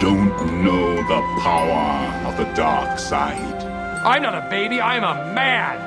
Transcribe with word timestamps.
don't 0.00 0.64
know 0.64 0.96
the 0.96 1.20
power 1.42 2.26
of 2.26 2.34
the 2.38 2.44
dark 2.54 2.98
side. 2.98 3.62
I'm 4.02 4.22
not 4.22 4.34
a 4.34 4.48
baby, 4.48 4.80
I'm 4.80 5.04
a 5.04 5.34
man. 5.34 5.78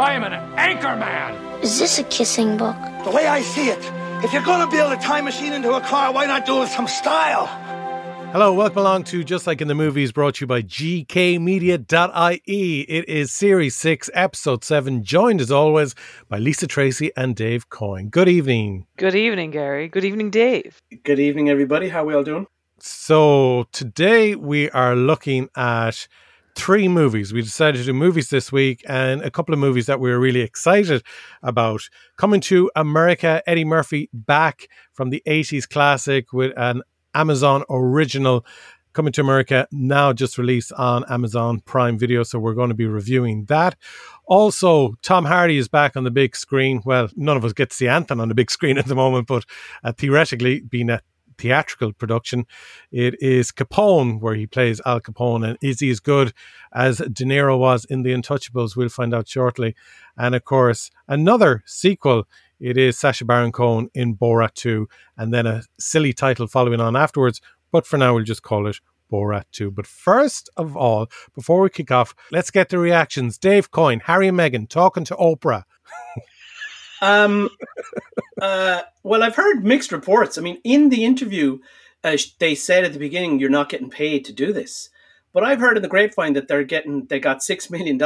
I 0.00 0.14
am 0.14 0.24
an 0.24 0.32
anchor 0.56 0.96
man. 0.96 1.34
Is 1.62 1.78
this 1.78 1.98
a 1.98 2.04
kissing 2.04 2.56
book? 2.56 2.76
The 3.04 3.10
way 3.10 3.26
I 3.26 3.42
see 3.42 3.68
it, 3.68 3.78
if 4.24 4.32
you're 4.32 4.42
gonna 4.42 4.70
build 4.70 4.94
a 4.94 4.96
time 4.96 5.26
machine 5.26 5.52
into 5.52 5.74
a 5.74 5.82
car, 5.82 6.14
why 6.14 6.24
not 6.24 6.46
do 6.46 6.56
it 6.56 6.60
with 6.60 6.70
some 6.70 6.88
style? 6.88 7.46
Hello, 8.32 8.54
welcome 8.54 8.78
along 8.78 9.04
to 9.04 9.22
Just 9.22 9.46
Like 9.46 9.60
in 9.60 9.68
the 9.68 9.74
Movies, 9.74 10.12
brought 10.12 10.36
to 10.36 10.44
you 10.44 10.46
by 10.46 10.62
GKmedia.ie. 10.62 12.80
It 12.80 13.06
is 13.06 13.32
Series 13.32 13.74
6, 13.74 14.08
Episode 14.14 14.64
7, 14.64 15.04
joined 15.04 15.42
as 15.42 15.50
always 15.50 15.94
by 16.30 16.38
Lisa 16.38 16.66
Treacy 16.66 17.10
and 17.18 17.36
Dave 17.36 17.68
Coyne. 17.68 18.08
Good 18.08 18.28
evening. 18.28 18.86
Good 18.96 19.14
evening, 19.14 19.50
Garry. 19.50 19.88
Good 19.88 20.04
evening, 20.04 20.30
Dave. 20.30 20.78
Good 21.04 21.18
evening, 21.18 21.50
everybody. 21.50 21.90
How 21.90 22.02
are 22.02 22.06
we 22.06 22.14
all 22.14 22.24
doing? 22.24 22.46
So, 22.80 23.66
today 23.72 24.36
we 24.36 24.70
are 24.70 24.94
looking 24.94 25.48
at 25.56 26.06
three 26.54 26.86
movies. 26.86 27.32
We 27.32 27.42
decided 27.42 27.78
to 27.78 27.84
do 27.84 27.92
movies 27.92 28.30
this 28.30 28.52
week 28.52 28.84
and 28.86 29.20
a 29.22 29.32
couple 29.32 29.52
of 29.52 29.58
movies 29.58 29.86
that 29.86 29.98
we 29.98 30.10
were 30.10 30.20
really 30.20 30.42
excited 30.42 31.02
about. 31.42 31.80
Coming 32.16 32.40
to 32.42 32.70
America, 32.76 33.42
Eddie 33.48 33.64
Murphy 33.64 34.08
back 34.12 34.68
from 34.92 35.10
the 35.10 35.22
80s 35.26 35.68
classic 35.68 36.32
with 36.32 36.52
an 36.56 36.82
Amazon 37.14 37.64
original 37.68 38.46
coming 38.92 39.12
to 39.12 39.20
America 39.22 39.66
now 39.72 40.12
just 40.12 40.38
released 40.38 40.72
on 40.72 41.04
Amazon 41.10 41.60
Prime 41.60 41.98
Video. 41.98 42.22
So 42.22 42.38
we're 42.38 42.54
going 42.54 42.70
to 42.70 42.76
be 42.76 42.86
reviewing 42.86 43.46
that. 43.46 43.76
Also, 44.26 44.94
Tom 45.02 45.24
Hardy 45.24 45.58
is 45.58 45.68
back 45.68 45.96
on 45.96 46.04
the 46.04 46.10
big 46.12 46.36
screen. 46.36 46.80
Well, 46.84 47.08
none 47.16 47.36
of 47.36 47.44
us 47.44 47.52
get 47.52 47.70
to 47.70 47.76
see 47.76 47.88
Anthony 47.88 48.20
on 48.20 48.28
the 48.28 48.34
big 48.36 48.52
screen 48.52 48.78
at 48.78 48.86
the 48.86 48.94
moment, 48.94 49.26
but 49.26 49.44
uh, 49.82 49.92
theoretically, 49.92 50.60
being 50.60 50.90
a 50.90 51.00
theatrical 51.38 51.92
production, 51.92 52.46
it 52.90 53.14
is 53.20 53.52
Capone 53.52 54.20
where 54.20 54.34
he 54.34 54.46
plays 54.46 54.80
Al 54.84 55.00
Capone. 55.00 55.48
And 55.48 55.58
is 55.62 55.80
he 55.80 55.90
as 55.90 56.00
good 56.00 56.32
as 56.72 56.98
De 56.98 57.24
Niro 57.24 57.58
was 57.58 57.84
in 57.84 58.02
The 58.02 58.12
Untouchables? 58.12 58.76
We'll 58.76 58.88
find 58.88 59.14
out 59.14 59.28
shortly. 59.28 59.74
And 60.16 60.34
of 60.34 60.44
course, 60.44 60.90
another 61.06 61.62
sequel 61.64 62.26
it 62.60 62.76
is 62.76 62.98
Sacha 62.98 63.24
Baron 63.24 63.52
Cohen 63.52 63.88
in 63.94 64.16
Borat 64.16 64.54
2, 64.54 64.88
and 65.16 65.32
then 65.32 65.46
a 65.46 65.62
silly 65.78 66.12
title 66.12 66.48
following 66.48 66.80
on 66.80 66.96
afterwards. 66.96 67.40
But 67.70 67.86
for 67.86 67.98
now, 67.98 68.14
we'll 68.14 68.24
just 68.24 68.42
call 68.42 68.66
it 68.66 68.80
Borat 69.12 69.44
2. 69.52 69.70
But 69.70 69.86
first 69.86 70.50
of 70.56 70.76
all, 70.76 71.08
before 71.34 71.60
we 71.60 71.70
kick 71.70 71.90
off, 71.90 72.14
let's 72.32 72.50
get 72.50 72.68
the 72.68 72.78
reactions. 72.78 73.38
Dave 73.38 73.70
Coyne, 73.70 74.00
Harry 74.00 74.28
and 74.28 74.38
Meghan 74.38 74.68
talking 74.68 75.04
to 75.04 75.14
Oprah. 75.16 75.64
um, 77.00 77.48
uh, 78.40 78.82
well, 79.02 79.22
I've 79.22 79.36
heard 79.36 79.64
mixed 79.64 79.92
reports. 79.92 80.38
I 80.38 80.40
mean, 80.42 80.58
in 80.64 80.88
the 80.90 81.04
interview, 81.04 81.58
uh, 82.04 82.16
they 82.38 82.54
said 82.54 82.84
at 82.84 82.92
the 82.92 82.98
beginning, 82.98 83.38
you're 83.38 83.50
not 83.50 83.68
getting 83.68 83.90
paid 83.90 84.24
to 84.26 84.32
do 84.32 84.52
this. 84.52 84.90
But 85.32 85.44
I've 85.44 85.60
heard 85.60 85.76
in 85.76 85.82
the 85.82 85.88
grapevine 85.88 86.32
that 86.34 86.48
they're 86.48 86.64
getting, 86.64 87.04
they 87.06 87.20
got 87.20 87.38
$6 87.38 87.70
million. 87.70 88.00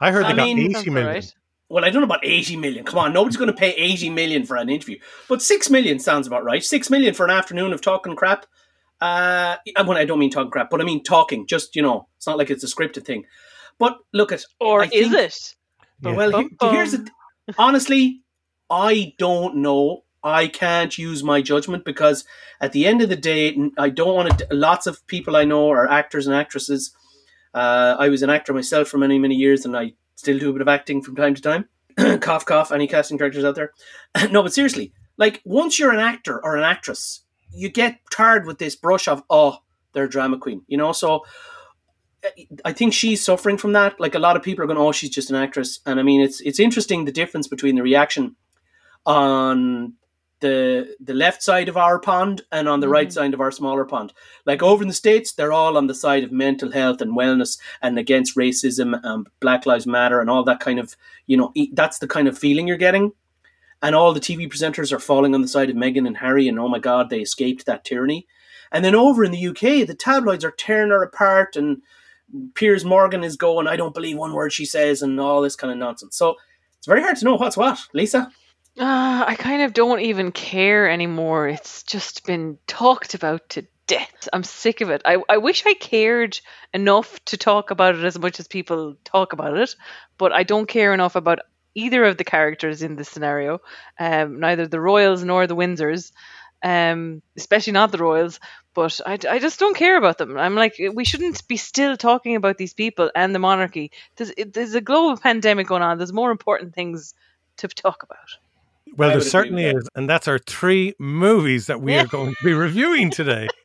I 0.00 0.10
heard 0.12 0.24
they 0.24 0.28
I 0.30 0.36
got 0.36 0.44
mean- 0.46 0.76
80 0.76 0.90
million. 0.90 1.14
Right. 1.14 1.34
Well, 1.70 1.84
I 1.84 1.90
don't 1.90 2.00
know 2.00 2.06
about 2.06 2.24
80 2.24 2.56
million. 2.56 2.82
Come 2.86 2.98
on, 2.98 3.12
nobody's 3.12 3.36
going 3.36 3.50
to 3.50 3.56
pay 3.56 3.72
80 3.72 4.08
million 4.10 4.46
for 4.46 4.56
an 4.56 4.70
interview. 4.70 4.98
But 5.28 5.42
6 5.42 5.68
million 5.68 5.98
sounds 5.98 6.26
about 6.26 6.42
right. 6.42 6.64
6 6.64 6.88
million 6.88 7.12
for 7.12 7.26
an 7.26 7.30
afternoon 7.30 7.74
of 7.74 7.82
talking 7.82 8.16
crap. 8.16 8.46
Uh, 9.02 9.56
and 9.76 9.86
when 9.86 9.98
I 9.98 10.06
don't 10.06 10.18
mean 10.18 10.30
talking 10.30 10.50
crap, 10.50 10.70
but 10.70 10.80
I 10.80 10.84
mean 10.84 11.02
talking. 11.02 11.46
Just, 11.46 11.76
you 11.76 11.82
know, 11.82 12.08
it's 12.16 12.26
not 12.26 12.38
like 12.38 12.48
it's 12.50 12.64
a 12.64 12.66
scripted 12.66 13.04
thing. 13.04 13.26
But 13.78 13.98
look 14.14 14.32
at. 14.32 14.44
Or 14.60 14.80
I 14.82 14.86
is 14.86 15.10
think- 15.10 15.14
it? 15.14 15.54
Yeah. 16.00 16.12
Well, 16.14 16.30
Bum, 16.32 16.74
here's 16.74 16.92
bum. 16.96 17.04
the. 17.04 17.10
Honestly, 17.56 18.22
I 18.70 19.14
don't 19.18 19.56
know. 19.56 20.04
I 20.22 20.48
can't 20.48 20.96
use 20.98 21.22
my 21.22 21.40
judgment 21.40 21.84
because 21.84 22.24
at 22.60 22.72
the 22.72 22.86
end 22.86 23.00
of 23.02 23.08
the 23.08 23.16
day, 23.16 23.56
I 23.78 23.88
don't 23.88 24.14
want 24.14 24.38
to. 24.38 24.46
Lots 24.50 24.86
of 24.86 25.06
people 25.06 25.36
I 25.36 25.44
know 25.44 25.70
are 25.70 25.88
actors 25.88 26.26
and 26.26 26.34
actresses. 26.34 26.94
Uh, 27.54 27.96
I 27.98 28.08
was 28.08 28.22
an 28.22 28.30
actor 28.30 28.52
myself 28.52 28.88
for 28.88 28.98
many, 28.98 29.18
many 29.18 29.36
years, 29.36 29.64
and 29.64 29.76
I 29.76 29.92
still 30.16 30.38
do 30.38 30.50
a 30.50 30.52
bit 30.52 30.62
of 30.62 30.68
acting 30.68 31.02
from 31.02 31.16
time 31.16 31.34
to 31.34 31.42
time. 31.42 31.68
cough, 32.20 32.44
cough. 32.44 32.72
Any 32.72 32.86
casting 32.86 33.16
directors 33.16 33.44
out 33.44 33.54
there? 33.54 33.72
no, 34.30 34.42
but 34.42 34.52
seriously, 34.52 34.92
like 35.16 35.40
once 35.44 35.78
you're 35.78 35.92
an 35.92 36.00
actor 36.00 36.44
or 36.44 36.56
an 36.56 36.64
actress, 36.64 37.22
you 37.52 37.70
get 37.70 38.00
tired 38.12 38.46
with 38.46 38.58
this 38.58 38.76
brush 38.76 39.08
of 39.08 39.22
oh, 39.30 39.58
they're 39.92 40.04
a 40.04 40.10
drama 40.10 40.38
queen, 40.38 40.62
you 40.66 40.76
know. 40.76 40.92
So 40.92 41.24
I 42.64 42.72
think 42.72 42.92
she's 42.92 43.24
suffering 43.24 43.58
from 43.58 43.72
that. 43.74 43.98
Like 44.00 44.14
a 44.14 44.18
lot 44.18 44.36
of 44.36 44.42
people 44.42 44.64
are 44.64 44.66
going, 44.66 44.78
"Oh, 44.78 44.92
she's 44.92 45.10
just 45.10 45.30
an 45.30 45.36
actress," 45.36 45.80
and 45.86 46.00
I 46.00 46.02
mean, 46.02 46.20
it's 46.20 46.40
it's 46.40 46.58
interesting 46.60 47.04
the 47.04 47.12
difference 47.12 47.46
between 47.46 47.76
the 47.76 47.82
reaction 47.82 48.36
on 49.06 49.94
the 50.40 50.94
the 51.00 51.14
left 51.14 51.42
side 51.42 51.68
of 51.68 51.76
our 51.76 51.98
pond 51.98 52.42
and 52.52 52.68
on 52.68 52.80
the 52.80 52.88
right 52.88 53.08
Mhm. 53.08 53.12
side 53.12 53.34
of 53.34 53.40
our 53.40 53.50
smaller 53.50 53.84
pond. 53.84 54.12
Like 54.46 54.62
over 54.62 54.82
in 54.82 54.88
the 54.88 54.94
states, 54.94 55.32
they're 55.32 55.52
all 55.52 55.76
on 55.76 55.88
the 55.88 55.94
side 55.94 56.22
of 56.22 56.30
mental 56.30 56.70
health 56.72 57.00
and 57.00 57.16
wellness 57.16 57.58
and 57.82 57.98
against 57.98 58.36
racism 58.36 59.00
and 59.02 59.26
Black 59.40 59.66
Lives 59.66 59.86
Matter 59.86 60.20
and 60.20 60.30
all 60.30 60.44
that 60.44 60.60
kind 60.60 60.78
of 60.78 60.96
you 61.26 61.36
know 61.36 61.52
that's 61.72 61.98
the 61.98 62.06
kind 62.06 62.28
of 62.28 62.38
feeling 62.38 62.68
you're 62.68 62.76
getting. 62.76 63.12
And 63.82 63.94
all 63.94 64.12
the 64.12 64.20
TV 64.20 64.48
presenters 64.48 64.92
are 64.92 64.98
falling 64.98 65.34
on 65.34 65.42
the 65.42 65.48
side 65.48 65.70
of 65.70 65.76
Meghan 65.76 66.06
and 66.06 66.16
Harry, 66.16 66.48
and 66.48 66.58
oh 66.58 66.68
my 66.68 66.80
God, 66.80 67.10
they 67.10 67.20
escaped 67.20 67.64
that 67.66 67.84
tyranny. 67.84 68.26
And 68.72 68.84
then 68.84 68.94
over 68.94 69.24
in 69.24 69.30
the 69.30 69.46
UK, 69.46 69.84
the 69.84 69.94
tabloids 69.94 70.44
are 70.44 70.50
tearing 70.50 70.90
her 70.90 71.02
apart, 71.02 71.56
and 71.56 71.82
Piers 72.54 72.84
Morgan 72.84 73.24
is 73.24 73.36
going, 73.36 73.66
I 73.66 73.76
don't 73.76 73.94
believe 73.94 74.16
one 74.16 74.32
word 74.32 74.52
she 74.52 74.64
says, 74.64 75.02
and 75.02 75.18
all 75.20 75.40
this 75.40 75.56
kind 75.56 75.72
of 75.72 75.78
nonsense. 75.78 76.16
So 76.16 76.36
it's 76.78 76.86
very 76.86 77.02
hard 77.02 77.16
to 77.16 77.24
know 77.24 77.36
what's 77.36 77.56
what. 77.56 77.78
Lisa? 77.92 78.30
Uh, 78.78 79.24
I 79.26 79.34
kind 79.36 79.62
of 79.62 79.72
don't 79.72 80.00
even 80.00 80.30
care 80.30 80.88
anymore. 80.88 81.48
It's 81.48 81.82
just 81.82 82.24
been 82.24 82.58
talked 82.66 83.14
about 83.14 83.48
to 83.50 83.66
death. 83.88 84.28
I'm 84.32 84.44
sick 84.44 84.80
of 84.80 84.90
it. 84.90 85.02
I, 85.04 85.16
I 85.28 85.38
wish 85.38 85.64
I 85.66 85.74
cared 85.74 86.38
enough 86.72 87.24
to 87.24 87.36
talk 87.36 87.72
about 87.72 87.96
it 87.96 88.04
as 88.04 88.18
much 88.18 88.38
as 88.38 88.46
people 88.46 88.96
talk 89.02 89.32
about 89.32 89.56
it, 89.56 89.74
but 90.16 90.32
I 90.32 90.44
don't 90.44 90.68
care 90.68 90.94
enough 90.94 91.16
about 91.16 91.40
either 91.74 92.04
of 92.04 92.16
the 92.16 92.24
characters 92.24 92.82
in 92.82 92.96
this 92.96 93.08
scenario, 93.08 93.60
um, 93.98 94.40
neither 94.40 94.66
the 94.66 94.80
Royals 94.80 95.24
nor 95.24 95.46
the 95.46 95.56
Windsors, 95.56 96.12
um, 96.62 97.22
especially 97.36 97.72
not 97.72 97.92
the 97.92 97.98
Royals. 97.98 98.40
But 98.74 99.00
I, 99.04 99.18
I 99.28 99.38
just 99.38 99.58
don't 99.58 99.76
care 99.76 99.96
about 99.96 100.18
them. 100.18 100.38
I'm 100.38 100.54
like, 100.54 100.80
we 100.94 101.04
shouldn't 101.04 101.46
be 101.48 101.56
still 101.56 101.96
talking 101.96 102.36
about 102.36 102.58
these 102.58 102.74
people 102.74 103.10
and 103.14 103.34
the 103.34 103.38
monarchy. 103.40 103.90
There's, 104.16 104.32
it, 104.36 104.52
there's 104.52 104.74
a 104.74 104.80
global 104.80 105.16
pandemic 105.16 105.66
going 105.66 105.82
on. 105.82 105.98
There's 105.98 106.12
more 106.12 106.30
important 106.30 106.74
things 106.74 107.14
to 107.58 107.68
talk 107.68 108.02
about. 108.02 108.18
Well, 108.96 109.10
I 109.10 109.14
there 109.14 109.20
certainly 109.20 109.66
is, 109.66 109.88
And 109.94 110.08
that's 110.08 110.28
our 110.28 110.38
three 110.38 110.94
movies 110.98 111.66
that 111.66 111.80
we 111.80 111.96
are 111.96 112.06
going 112.08 112.30
to 112.30 112.44
be 112.44 112.54
reviewing 112.54 113.10
today. 113.10 113.48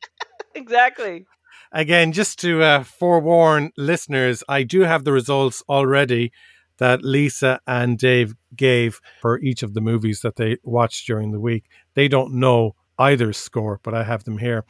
Exactly. 0.55 1.25
Again, 1.71 2.11
just 2.11 2.39
to 2.41 2.61
uh, 2.61 2.83
forewarn 2.83 3.71
listeners, 3.75 4.43
I 4.47 4.61
do 4.61 4.81
have 4.81 5.03
the 5.03 5.11
results 5.11 5.63
already 5.67 6.31
that 6.77 7.03
Lisa 7.03 7.59
and 7.65 7.97
Dave 7.97 8.35
gave 8.55 8.99
for 9.19 9.39
each 9.39 9.63
of 9.63 9.73
the 9.73 9.81
movies 9.81 10.21
that 10.21 10.35
they 10.35 10.57
watched 10.63 11.07
during 11.07 11.31
the 11.31 11.39
week. 11.39 11.65
They 11.95 12.07
don't 12.07 12.35
know 12.35 12.75
either 12.99 13.33
score, 13.33 13.79
but 13.83 13.93
I 13.93 14.03
have 14.03 14.23
them 14.23 14.37
here. 14.37 14.65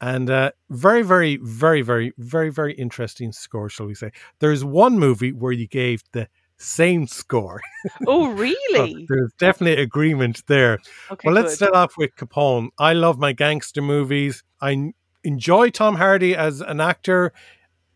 And 0.00 0.30
uh, 0.30 0.52
very, 0.70 1.02
very, 1.02 1.38
very, 1.42 1.82
very, 1.82 2.12
very, 2.18 2.50
very 2.50 2.72
interesting 2.74 3.32
score, 3.32 3.68
shall 3.68 3.86
we 3.86 3.94
say. 3.94 4.12
There's 4.38 4.64
one 4.64 4.98
movie 4.98 5.32
where 5.32 5.52
you 5.52 5.66
gave 5.66 6.02
the 6.12 6.28
same 6.56 7.06
score. 7.06 7.60
Oh, 8.06 8.26
So 8.30 8.32
really? 8.32 9.06
there's 9.08 9.32
definitely 9.38 9.82
agreement 9.82 10.42
there. 10.46 10.78
Okay, 11.10 11.26
Well, 11.26 11.34
let's 11.34 11.50
good. 11.52 11.56
start 11.56 11.74
off 11.74 11.94
with 11.96 12.14
Capone. 12.16 12.68
I 12.78 12.92
love 12.92 13.18
my 13.18 13.32
gangster 13.32 13.82
movies. 13.82 14.44
I 14.60 14.92
enjoy 15.24 15.70
Tom 15.70 15.96
Hardy 15.96 16.34
as 16.36 16.60
an 16.60 16.80
actor. 16.80 17.32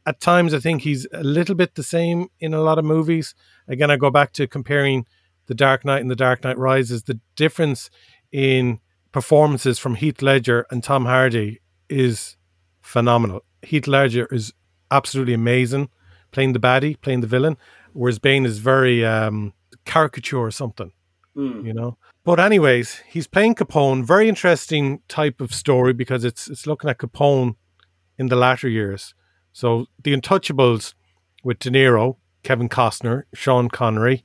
At 0.05 0.21
times, 0.21 0.53
I 0.55 0.59
think 0.59 0.83
he's 0.83 1.07
a 1.13 1.23
little 1.23 1.55
bit 1.55 1.77
the 1.77 1.85
same 1.85 2.27
in 2.41 2.53
a 2.55 2.61
lot 2.61 2.79
of 2.79 2.85
movies. 2.85 3.37
Again, 3.69 3.91
I 3.93 3.97
go 3.97 4.11
back 4.11 4.33
to 4.33 4.49
comparing 4.49 5.07
The 5.47 5.55
Dark 5.55 5.85
Knight 5.85 6.01
and 6.01 6.11
The 6.11 6.17
Dark 6.17 6.43
Knight 6.43 6.59
Rises. 6.59 7.05
The 7.05 7.21
difference 7.37 7.89
in 8.33 8.81
performances 9.13 9.79
from 9.79 9.95
Heath 9.97 10.23
Ledger 10.23 10.67
and 10.71 10.83
Tom 10.83 11.05
Hardy 11.05 11.61
is 11.89 12.37
phenomenal. 12.81 13.45
Heath 13.63 13.87
Ledger 13.87 14.27
is 14.31 14.53
absolutely 14.91 15.35
amazing 15.35 15.89
playing 16.33 16.55
the 16.55 16.59
baddie, 16.59 16.99
playing 17.01 17.21
the 17.21 17.27
villain, 17.27 17.57
whereas 17.93 18.19
Bane 18.19 18.47
is 18.47 18.59
very 18.59 19.05
um, 19.05 19.53
caricature 19.85 20.39
or 20.39 20.51
something 20.51 20.93
Hmm. 21.35 21.65
you 21.65 21.73
know. 21.73 21.97
But 22.25 22.39
anyways, 22.39 23.03
he's 23.09 23.27
playing 23.27 23.55
Capone. 23.55 24.05
Very 24.05 24.29
interesting 24.29 25.01
type 25.09 25.41
of 25.41 25.55
story 25.55 25.93
because 25.93 26.25
it's 26.25 26.49
it's 26.49 26.67
looking 26.67 26.91
at 26.91 26.99
Capone 26.99 27.57
in 28.19 28.27
the 28.29 28.37
latter 28.37 28.69
years. 28.69 29.15
So 29.53 29.87
the 30.03 30.15
Untouchables 30.15 30.95
with 31.43 31.59
De 31.59 31.71
Niro, 31.71 32.17
Kevin 32.43 32.69
Costner, 32.69 33.25
Sean 33.35 33.69
Connery, 33.69 34.23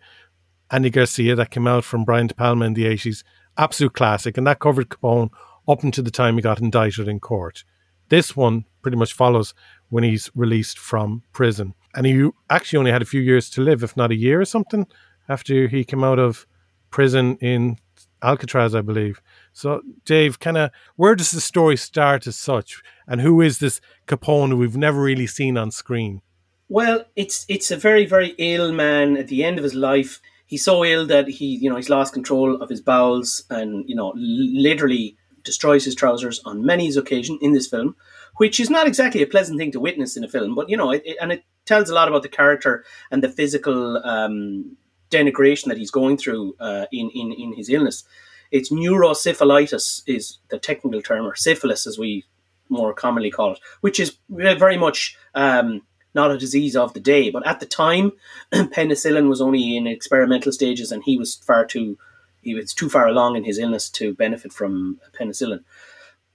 Andy 0.70 0.90
Garcia 0.90 1.36
that 1.36 1.50
came 1.50 1.66
out 1.68 1.86
from 1.86 2.04
Brian 2.04 2.28
De 2.28 2.36
Palma 2.36 2.66
in 2.66 2.74
the 2.74 2.86
eighties, 2.86 3.24
absolute 3.58 3.94
classic, 3.94 4.38
and 4.38 4.46
that 4.48 4.60
covered 4.60 4.90
Capone 4.90 5.30
up 5.68 5.84
until 5.84 6.04
the 6.04 6.12
time 6.12 6.36
he 6.36 6.42
got 6.42 6.62
indicted 6.62 7.08
in 7.08 7.20
court. 7.20 7.64
This 8.10 8.36
one 8.36 8.66
pretty 8.82 8.98
much 8.98 9.14
follows 9.14 9.54
when 9.90 10.04
he's 10.04 10.30
released 10.36 10.80
from 10.80 11.24
prison, 11.34 11.74
and 11.96 12.06
he 12.06 12.30
actually 12.50 12.80
only 12.80 12.92
had 12.92 13.02
a 13.02 13.06
few 13.06 13.22
years 13.22 13.50
to 13.52 13.62
live, 13.62 13.84
if 13.84 13.98
not 13.98 14.12
a 14.12 14.16
year 14.16 14.40
or 14.40 14.46
something, 14.46 14.88
after 15.28 15.68
he 15.68 15.84
came 15.84 16.04
out 16.04 16.20
of 16.20 16.46
prison 16.90 17.38
in 17.42 17.78
Alcatraz, 18.22 18.74
I 18.74 18.82
believe. 18.82 19.22
So, 19.54 19.82
Dave, 20.06 20.40
kind 20.40 20.58
of, 20.58 20.72
where 20.96 21.16
does 21.16 21.32
the 21.32 21.42
story 21.42 21.78
start 21.78 22.28
as 22.28 22.36
such, 22.36 22.82
and 23.08 23.22
who 23.22 23.42
is 23.42 23.60
this 23.60 23.82
Capone 24.08 24.50
who 24.50 24.58
we've 24.58 24.78
never 24.78 25.02
really 25.02 25.28
seen 25.28 25.58
on 25.58 25.72
screen? 25.72 26.22
Well, 26.70 27.06
it's 27.16 27.46
it's 27.48 27.72
a 27.72 27.78
very 27.78 28.06
very 28.06 28.36
ill 28.38 28.72
man 28.74 29.18
at 29.18 29.28
the 29.28 29.44
end 29.44 29.58
of 29.58 29.64
his 29.64 29.74
life. 29.74 30.22
He's 30.48 30.64
so 30.64 30.84
ill 30.84 31.06
that 31.08 31.28
he 31.28 31.46
you 31.46 31.70
know 31.70 31.76
he's 31.76 31.90
lost 31.90 32.14
control 32.14 32.62
of 32.62 32.70
his 32.70 32.82
bowels 32.82 33.44
and 33.50 33.88
you 33.88 33.96
know 33.96 34.14
literally 34.16 35.18
destroys 35.44 35.86
his 35.86 35.96
trousers 35.96 36.42
on 36.46 36.66
many 36.66 36.94
occasions 36.96 37.40
in 37.42 37.54
this 37.54 37.68
film, 37.68 37.96
which 38.38 38.60
is 38.60 38.70
not 38.70 38.88
exactly 38.88 39.22
a 39.22 39.28
pleasant 39.28 39.58
thing 39.58 39.72
to 39.72 39.80
witness 39.80 40.18
in 40.18 40.24
a 40.24 40.28
film. 40.28 40.56
But 40.56 40.70
you 40.70 40.78
know, 40.78 40.92
it, 40.92 41.04
it, 41.06 41.18
and 41.22 41.32
it 41.32 41.44
tells 41.66 41.90
a 41.90 41.94
lot 41.94 42.08
about 42.08 42.24
the 42.24 42.30
character 42.30 42.84
and 43.12 43.24
the 43.24 43.30
physical 43.30 43.98
um, 44.04 44.78
denigration 45.12 45.66
that 45.66 45.78
he's 45.78 45.92
going 45.92 46.18
through 46.18 46.56
uh, 46.60 46.86
in, 46.92 47.10
in 47.12 47.32
in 47.32 47.54
his 47.54 47.70
illness. 47.70 48.04
It's 48.52 48.72
neurosyphilitis 48.72 50.04
is 50.08 50.38
the 50.50 50.60
technical 50.60 51.02
term, 51.02 51.26
or 51.26 51.36
syphilis 51.36 51.86
as 51.86 51.98
we 52.00 52.24
more 52.70 52.94
commonly 52.94 53.32
call 53.32 53.54
it, 53.54 53.60
which 53.82 54.00
is 54.00 54.18
very 54.30 54.78
much 54.78 55.18
um, 55.36 55.82
not 56.14 56.32
a 56.32 56.38
disease 56.38 56.76
of 56.76 56.94
the 56.94 57.00
day. 57.00 57.30
But 57.30 57.46
at 57.46 57.60
the 57.60 57.66
time, 57.66 58.12
penicillin 58.54 59.30
was 59.30 59.42
only 59.42 59.78
in 59.78 59.88
experimental 59.88 60.52
stages, 60.52 60.92
and 60.92 61.04
he 61.04 61.18
was 61.18 61.36
far 61.36 61.66
too 61.66 61.98
he 62.42 62.54
was 62.54 62.74
too 62.74 62.90
far 62.90 63.08
along 63.08 63.36
in 63.36 63.44
his 63.44 63.60
illness 63.60 63.90
to 63.90 64.14
benefit 64.14 64.54
from 64.54 65.00
penicillin. 65.20 65.64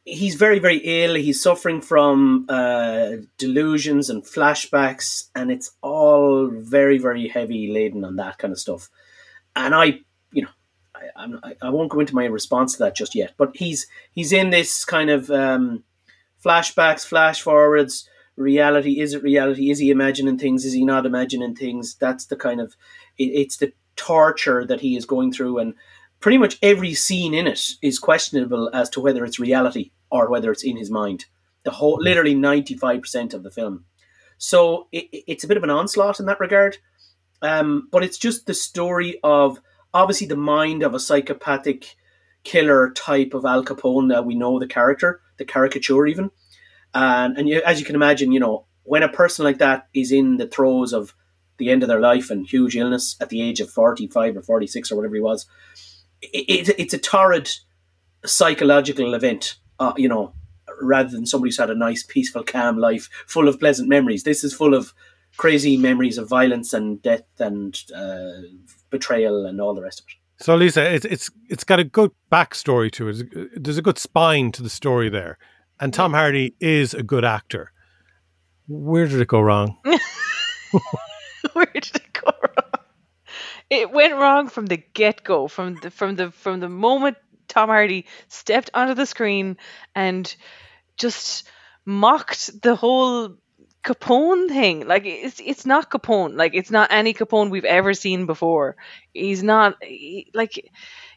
He's 0.04 0.34
very 0.34 0.58
very 0.58 0.78
ill. 0.78 1.14
He's 1.14 1.42
suffering 1.42 1.80
from 1.80 2.46
uh, 2.48 3.12
delusions 3.38 4.10
and 4.10 4.24
flashbacks, 4.24 5.28
and 5.34 5.50
it's 5.50 5.72
all 5.80 6.48
very 6.48 6.98
very 6.98 7.28
heavy 7.28 7.72
laden 7.72 8.04
on 8.04 8.16
that 8.16 8.38
kind 8.38 8.52
of 8.52 8.58
stuff. 8.58 8.88
And 9.54 9.74
I, 9.74 10.00
you 10.32 10.42
know, 10.42 10.48
I, 10.94 11.04
I'm, 11.16 11.40
I 11.60 11.68
won't 11.68 11.90
go 11.90 12.00
into 12.00 12.14
my 12.14 12.24
response 12.24 12.72
to 12.72 12.78
that 12.80 12.96
just 12.96 13.14
yet. 13.14 13.34
But 13.36 13.56
he's 13.56 13.86
he's 14.10 14.32
in 14.32 14.50
this 14.50 14.84
kind 14.84 15.08
of 15.08 15.30
um, 15.30 15.84
flashbacks, 16.44 17.06
flash 17.06 17.40
forwards 17.40 18.08
reality 18.42 19.00
is 19.00 19.14
it 19.14 19.22
reality? 19.22 19.70
Is 19.70 19.78
he 19.78 19.90
imagining 19.90 20.38
things? 20.38 20.64
Is 20.64 20.72
he 20.72 20.84
not 20.84 21.06
imagining 21.06 21.54
things? 21.54 21.94
That's 21.94 22.26
the 22.26 22.36
kind 22.36 22.60
of 22.60 22.76
it, 23.16 23.24
it's 23.24 23.56
the 23.56 23.72
torture 23.96 24.64
that 24.66 24.80
he 24.80 24.96
is 24.96 25.04
going 25.04 25.32
through 25.32 25.58
and 25.58 25.74
pretty 26.20 26.38
much 26.38 26.58
every 26.62 26.94
scene 26.94 27.34
in 27.34 27.46
it 27.46 27.70
is 27.82 27.98
questionable 27.98 28.70
as 28.72 28.88
to 28.90 29.00
whether 29.00 29.24
it's 29.24 29.40
reality 29.40 29.90
or 30.10 30.30
whether 30.30 30.50
it's 30.52 30.64
in 30.64 30.76
his 30.76 30.90
mind. 30.90 31.26
The 31.64 31.70
whole 31.70 31.98
literally 32.00 32.34
95% 32.34 33.34
of 33.34 33.42
the 33.42 33.50
film. 33.50 33.84
So 34.38 34.88
it, 34.92 35.08
it's 35.12 35.44
a 35.44 35.48
bit 35.48 35.56
of 35.56 35.62
an 35.62 35.70
onslaught 35.70 36.20
in 36.20 36.26
that 36.26 36.40
regard. 36.40 36.78
Um, 37.42 37.88
but 37.90 38.04
it's 38.04 38.18
just 38.18 38.46
the 38.46 38.54
story 38.54 39.18
of 39.22 39.60
obviously 39.92 40.26
the 40.26 40.36
mind 40.36 40.82
of 40.82 40.94
a 40.94 41.00
psychopathic 41.00 41.96
killer 42.44 42.90
type 42.90 43.34
of 43.34 43.44
al 43.44 43.64
capone 43.64 44.08
that 44.08 44.24
we 44.24 44.34
know 44.34 44.58
the 44.58 44.66
character 44.66 45.20
the 45.36 45.44
caricature 45.44 46.06
even 46.06 46.30
and 46.94 47.38
and 47.38 47.48
you, 47.48 47.62
as 47.64 47.78
you 47.78 47.86
can 47.86 47.94
imagine, 47.94 48.32
you 48.32 48.40
know, 48.40 48.66
when 48.84 49.02
a 49.02 49.08
person 49.08 49.44
like 49.44 49.58
that 49.58 49.88
is 49.94 50.12
in 50.12 50.36
the 50.36 50.46
throes 50.46 50.92
of 50.92 51.14
the 51.58 51.70
end 51.70 51.82
of 51.82 51.88
their 51.88 52.00
life 52.00 52.30
and 52.30 52.46
huge 52.46 52.76
illness 52.76 53.16
at 53.20 53.28
the 53.28 53.40
age 53.40 53.60
of 53.60 53.70
45 53.70 54.36
or 54.36 54.42
46 54.42 54.90
or 54.90 54.96
whatever 54.96 55.14
he 55.14 55.20
was, 55.20 55.46
it, 56.20 56.68
it, 56.68 56.74
it's 56.78 56.94
a 56.94 56.98
torrid 56.98 57.50
psychological 58.24 59.14
event, 59.14 59.56
uh, 59.78 59.92
you 59.96 60.08
know, 60.08 60.34
rather 60.80 61.10
than 61.10 61.26
somebody 61.26 61.48
who's 61.48 61.58
had 61.58 61.70
a 61.70 61.74
nice, 61.74 62.02
peaceful, 62.02 62.42
calm 62.42 62.78
life 62.78 63.08
full 63.26 63.48
of 63.48 63.60
pleasant 63.60 63.88
memories. 63.88 64.24
This 64.24 64.44
is 64.44 64.54
full 64.54 64.74
of 64.74 64.92
crazy 65.36 65.76
memories 65.76 66.18
of 66.18 66.28
violence 66.28 66.72
and 66.72 67.00
death 67.02 67.24
and 67.38 67.80
uh, 67.94 68.42
betrayal 68.90 69.46
and 69.46 69.60
all 69.60 69.74
the 69.74 69.82
rest 69.82 70.00
of 70.00 70.06
it. 70.06 70.44
So, 70.44 70.56
Lisa, 70.56 70.92
it's 70.92 71.04
it's 71.04 71.30
it's 71.48 71.62
got 71.62 71.78
a 71.78 71.84
good 71.84 72.10
backstory 72.30 72.90
to 72.92 73.08
it. 73.08 73.62
There's 73.62 73.78
a 73.78 73.82
good 73.82 73.98
spine 73.98 74.50
to 74.52 74.62
the 74.62 74.70
story 74.70 75.08
there. 75.08 75.38
And 75.82 75.92
Tom 75.92 76.12
Hardy 76.12 76.54
is 76.60 76.94
a 76.94 77.02
good 77.02 77.24
actor. 77.24 77.72
Where 78.68 79.08
did 79.08 79.20
it 79.20 79.26
go 79.26 79.40
wrong? 79.40 79.78
Where 81.54 81.66
did 81.74 81.96
it 81.96 82.12
go 82.12 82.30
wrong? 82.40 82.84
It 83.68 83.90
went 83.90 84.14
wrong 84.14 84.48
from 84.48 84.66
the 84.66 84.76
get 84.76 85.24
go, 85.24 85.48
from 85.48 85.74
the 85.82 85.90
from 85.90 86.14
the 86.14 86.30
from 86.30 86.60
the 86.60 86.68
moment 86.68 87.16
Tom 87.48 87.68
Hardy 87.68 88.06
stepped 88.28 88.70
onto 88.74 88.94
the 88.94 89.06
screen 89.06 89.56
and 89.92 90.32
just 90.96 91.48
mocked 91.84 92.62
the 92.62 92.76
whole 92.76 93.34
Capone 93.82 94.46
thing. 94.50 94.86
Like 94.86 95.04
it's 95.04 95.40
it's 95.44 95.66
not 95.66 95.90
Capone. 95.90 96.36
Like 96.36 96.54
it's 96.54 96.70
not 96.70 96.92
any 96.92 97.12
Capone 97.12 97.50
we've 97.50 97.64
ever 97.64 97.92
seen 97.92 98.26
before. 98.26 98.76
He's 99.12 99.42
not 99.42 99.82
he, 99.82 100.30
like 100.32 100.70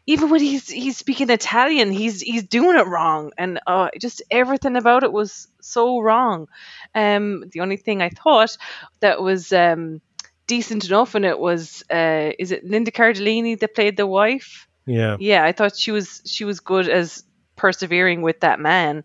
even 0.06 0.30
when 0.30 0.40
he's 0.40 0.68
he's 0.68 0.96
speaking 0.96 1.30
Italian, 1.30 1.90
he's 1.90 2.20
he's 2.20 2.44
doing 2.44 2.78
it 2.78 2.86
wrong, 2.86 3.32
and 3.36 3.60
uh, 3.66 3.88
just 3.98 4.22
everything 4.30 4.76
about 4.76 5.02
it 5.02 5.12
was 5.12 5.48
so 5.60 6.00
wrong. 6.00 6.46
Um, 6.94 7.44
the 7.50 7.60
only 7.60 7.76
thing 7.76 8.00
I 8.00 8.10
thought 8.10 8.56
that 9.00 9.20
was 9.20 9.52
um, 9.52 10.00
decent 10.46 10.86
enough 10.86 11.16
in 11.16 11.24
it 11.24 11.38
was 11.38 11.82
uh, 11.90 12.30
is 12.38 12.52
it 12.52 12.64
Linda 12.64 12.92
Cardellini 12.92 13.58
that 13.58 13.74
played 13.74 13.96
the 13.96 14.06
wife? 14.06 14.68
Yeah, 14.86 15.16
yeah, 15.18 15.44
I 15.44 15.52
thought 15.52 15.76
she 15.76 15.90
was 15.90 16.22
she 16.24 16.44
was 16.44 16.60
good 16.60 16.88
as 16.88 17.24
persevering 17.56 18.22
with 18.22 18.40
that 18.40 18.60
man, 18.60 19.02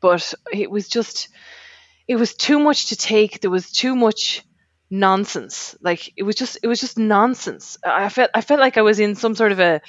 but 0.00 0.34
it 0.52 0.70
was 0.70 0.88
just 0.88 1.28
it 2.08 2.16
was 2.16 2.34
too 2.34 2.58
much 2.58 2.86
to 2.88 2.96
take. 2.96 3.40
There 3.40 3.52
was 3.52 3.70
too 3.70 3.94
much 3.94 4.42
nonsense. 4.90 5.76
Like 5.80 6.12
it 6.16 6.22
was 6.24 6.34
just 6.36 6.58
it 6.62 6.66
was 6.66 6.80
just 6.80 6.98
nonsense. 6.98 7.78
I 7.84 8.08
felt 8.08 8.30
I 8.34 8.40
felt 8.40 8.60
like 8.60 8.76
I 8.76 8.82
was 8.82 8.98
in 8.98 9.14
some 9.14 9.34
sort 9.34 9.52
of 9.52 9.60
a, 9.60 9.80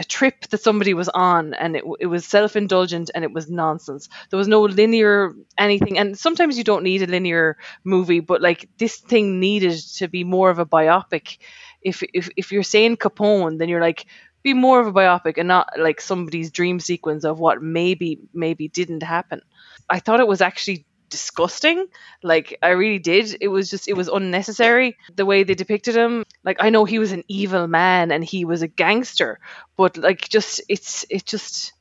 a 0.00 0.04
trip 0.04 0.46
that 0.50 0.62
somebody 0.62 0.94
was 0.94 1.08
on, 1.08 1.54
and 1.54 1.76
it 1.76 1.84
it 2.00 2.06
was 2.06 2.26
self 2.26 2.56
indulgent 2.56 3.10
and 3.14 3.24
it 3.24 3.32
was 3.32 3.50
nonsense. 3.50 4.08
There 4.30 4.38
was 4.38 4.48
no 4.48 4.62
linear 4.62 5.34
anything, 5.58 5.98
and 5.98 6.18
sometimes 6.18 6.58
you 6.58 6.64
don't 6.64 6.84
need 6.84 7.02
a 7.02 7.06
linear 7.06 7.56
movie, 7.84 8.20
but 8.20 8.42
like 8.42 8.68
this 8.78 8.96
thing 8.98 9.40
needed 9.40 9.78
to 9.96 10.08
be 10.08 10.24
more 10.24 10.50
of 10.50 10.58
a 10.58 10.66
biopic. 10.66 11.38
If 11.82 12.02
if 12.12 12.28
if 12.36 12.52
you're 12.52 12.62
saying 12.62 12.98
Capone, 12.98 13.58
then 13.58 13.68
you're 13.68 13.80
like 13.80 14.06
be 14.42 14.54
more 14.54 14.80
of 14.80 14.86
a 14.86 14.92
biopic 14.92 15.36
and 15.36 15.48
not 15.48 15.68
like 15.78 16.00
somebody's 16.00 16.50
dream 16.50 16.80
sequence 16.80 17.24
of 17.24 17.38
what 17.38 17.62
maybe 17.62 18.18
maybe 18.32 18.68
didn't 18.68 19.02
happen. 19.02 19.40
I 19.88 20.00
thought 20.00 20.20
it 20.20 20.28
was 20.28 20.40
actually 20.40 20.86
disgusting. 21.10 21.86
Like 22.22 22.58
I 22.62 22.70
really 22.70 22.98
did. 22.98 23.36
It 23.40 23.48
was 23.48 23.70
just 23.70 23.88
it 23.88 23.94
was 23.94 24.08
unnecessary 24.08 24.96
the 25.16 25.26
way 25.26 25.42
they 25.42 25.54
depicted 25.54 25.96
him. 25.96 26.24
Like 26.44 26.58
I 26.60 26.70
know 26.70 26.84
he 26.84 26.98
was 26.98 27.12
an 27.12 27.24
evil 27.28 27.66
man 27.66 28.12
and 28.12 28.24
he 28.24 28.44
was 28.44 28.62
a 28.62 28.68
gangster, 28.68 29.40
but 29.76 29.96
like 29.96 30.28
just 30.28 30.62
it's 30.68 31.04
it 31.10 31.26
just 31.26 31.72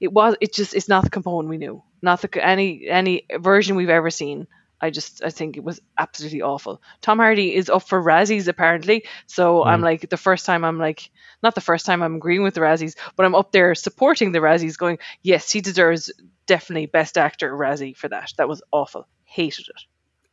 it 0.00 0.12
was 0.12 0.36
it 0.40 0.52
just 0.52 0.74
it's 0.74 0.88
not 0.88 1.04
the 1.04 1.10
Capone 1.10 1.48
we 1.48 1.58
knew. 1.58 1.82
Not 2.02 2.20
the 2.22 2.44
any 2.44 2.88
any 2.88 3.26
version 3.38 3.76
we've 3.76 3.88
ever 3.90 4.10
seen. 4.10 4.46
I 4.82 4.90
just 4.90 5.22
I 5.24 5.30
think 5.30 5.56
it 5.56 5.64
was 5.64 5.80
absolutely 5.96 6.42
awful. 6.42 6.82
Tom 7.00 7.18
Hardy 7.18 7.54
is 7.54 7.70
up 7.70 7.84
for 7.84 8.02
Razzies 8.02 8.48
apparently, 8.48 9.04
so 9.26 9.60
mm. 9.60 9.66
I'm 9.66 9.80
like 9.80 10.10
the 10.10 10.16
first 10.16 10.44
time 10.44 10.64
I'm 10.64 10.78
like 10.78 11.10
not 11.42 11.54
the 11.54 11.60
first 11.60 11.86
time 11.86 12.02
I'm 12.02 12.16
agreeing 12.16 12.42
with 12.42 12.54
the 12.54 12.60
Razzies, 12.60 12.96
but 13.16 13.24
I'm 13.24 13.36
up 13.36 13.52
there 13.52 13.74
supporting 13.74 14.32
the 14.32 14.40
Razzies, 14.40 14.76
going 14.76 14.98
yes 15.22 15.50
he 15.50 15.60
deserves 15.60 16.10
definitely 16.46 16.86
best 16.86 17.16
actor 17.16 17.56
Razzie 17.56 17.96
for 17.96 18.08
that. 18.08 18.32
That 18.36 18.48
was 18.48 18.60
awful. 18.72 19.06
Hated 19.24 19.68
it. 19.68 19.82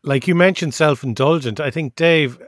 Like 0.04 0.28
you 0.28 0.36
mentioned, 0.36 0.74
self 0.74 1.04
indulgent. 1.04 1.60
I 1.60 1.72
think 1.72 1.96
Dave, 1.96 2.40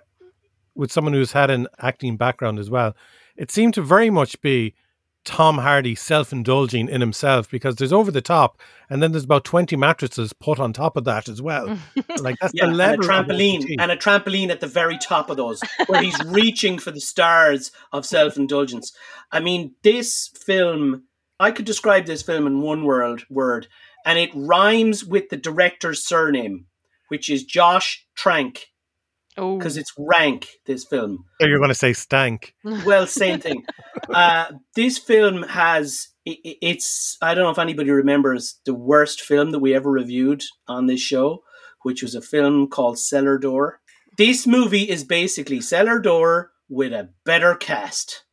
with 0.74 0.92
someone 0.92 1.14
who's 1.14 1.34
had 1.34 1.52
an 1.52 1.68
acting 1.80 2.18
background 2.18 2.58
as 2.58 2.70
well, 2.70 2.96
it 3.36 3.52
seemed 3.52 3.76
to 3.76 3.82
very 3.82 4.10
much 4.10 4.42
be 4.42 4.74
Tom 5.24 5.60
Hardy 5.60 5.94
self 5.94 6.32
indulging 6.32 6.90
in 6.90 7.00
himself 7.00 7.50
because 7.50 7.76
there's 7.76 7.94
over 7.94 8.10
the 8.10 8.22
top, 8.22 8.60
and 8.90 9.02
then 9.04 9.12
there's 9.12 9.24
about 9.24 9.44
20 9.44 9.76
mattresses 9.76 10.34
put 10.34 10.60
on 10.60 10.74
top 10.74 10.98
of 10.98 11.04
that 11.04 11.30
as 11.30 11.42
well. 11.42 11.78
like 12.20 12.38
that's 12.40 12.54
yeah, 12.54 12.66
the 12.66 12.72
level. 12.72 12.96
And 12.96 13.04
a 13.04 13.08
trampoline, 13.08 13.76
and 13.80 13.92
a 13.92 13.98
trampoline 13.98 14.50
at 14.50 14.62
the 14.62 14.68
very 14.68 14.98
top 14.98 15.30
of 15.30 15.38
those, 15.38 15.62
where 15.88 16.02
he's 16.02 16.18
reaching 16.26 16.80
for 16.80 16.92
the 16.92 17.00
stars 17.00 17.72
of 17.92 18.06
self 18.06 18.36
indulgence. 18.36 18.94
I 19.32 19.40
mean, 19.40 19.76
this 19.84 20.30
film, 20.44 21.04
I 21.40 21.52
could 21.52 21.66
describe 21.66 22.06
this 22.06 22.24
film 22.24 22.48
in 22.48 22.62
one 22.62 22.84
word, 22.84 23.24
word, 23.30 23.68
and 24.06 24.18
it 24.18 24.32
rhymes 24.34 25.06
with 25.06 25.30
the 25.30 25.38
director's 25.38 26.04
surname, 26.04 26.66
which 27.10 27.30
is 27.30 27.44
Josh 27.44 28.08
Trank 28.16 28.71
because 29.36 29.78
it's 29.78 29.94
rank. 29.98 30.50
This 30.66 30.86
film. 30.86 31.26
So 31.40 31.48
you're 31.48 31.60
going 31.60 31.70
to 31.70 31.76
say 31.76 31.94
stank. 31.94 32.54
Well, 32.86 33.08
same 33.08 33.40
thing. 33.40 33.64
uh, 34.14 34.46
this 34.76 34.98
film 34.98 35.44
has. 35.44 36.08
It, 36.26 36.58
it's. 36.62 37.18
I 37.22 37.34
don't 37.34 37.44
know 37.44 37.50
if 37.52 37.60
anybody 37.60 37.92
remembers 37.92 38.60
the 38.66 38.74
worst 38.74 39.22
film 39.22 39.52
that 39.52 39.60
we 39.60 39.74
ever 39.74 39.90
reviewed 39.90 40.44
on 40.68 40.88
this 40.88 41.02
show, 41.02 41.44
which 41.84 42.02
was 42.02 42.16
a 42.16 42.22
film 42.22 42.68
called 42.68 43.00
Cellar 43.00 43.38
Door. 43.38 43.80
This 44.18 44.46
movie 44.46 44.90
is 44.90 45.04
basically 45.04 45.62
Cellar 45.62 46.00
Door 46.00 46.52
with 46.70 46.94
a 46.94 47.10
better 47.26 47.56
cast. 47.56 48.24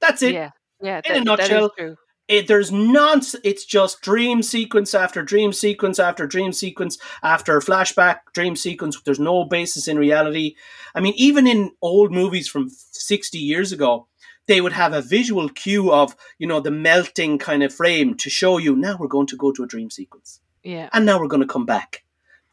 That's 0.00 0.22
it. 0.22 0.34
Yeah. 0.34 0.50
Yeah. 0.82 1.00
In 1.04 1.12
that, 1.12 1.20
a 1.20 1.24
nutshell, 1.24 1.70
it, 2.30 2.46
there's 2.46 2.70
nonsense. 2.70 3.40
It's 3.42 3.64
just 3.64 4.02
dream 4.02 4.42
sequence 4.42 4.94
after 4.94 5.22
dream 5.22 5.52
sequence 5.52 5.98
after 5.98 6.28
dream 6.28 6.52
sequence 6.52 6.96
after 7.24 7.58
flashback 7.58 8.18
dream 8.32 8.54
sequence. 8.54 9.00
There's 9.02 9.18
no 9.18 9.44
basis 9.44 9.88
in 9.88 9.98
reality. 9.98 10.54
I 10.94 11.00
mean, 11.00 11.14
even 11.16 11.48
in 11.48 11.72
old 11.82 12.12
movies 12.12 12.46
from 12.46 12.70
60 12.70 13.36
years 13.36 13.72
ago, 13.72 14.06
they 14.46 14.60
would 14.60 14.72
have 14.72 14.92
a 14.92 15.02
visual 15.02 15.48
cue 15.48 15.92
of, 15.92 16.14
you 16.38 16.46
know, 16.46 16.60
the 16.60 16.70
melting 16.70 17.38
kind 17.38 17.64
of 17.64 17.74
frame 17.74 18.16
to 18.18 18.30
show 18.30 18.58
you 18.58 18.76
now 18.76 18.96
we're 18.96 19.08
going 19.08 19.26
to 19.26 19.36
go 19.36 19.50
to 19.50 19.64
a 19.64 19.66
dream 19.66 19.90
sequence. 19.90 20.40
Yeah. 20.62 20.88
And 20.92 21.04
now 21.04 21.18
we're 21.18 21.26
going 21.26 21.42
to 21.42 21.52
come 21.52 21.66
back. 21.66 22.04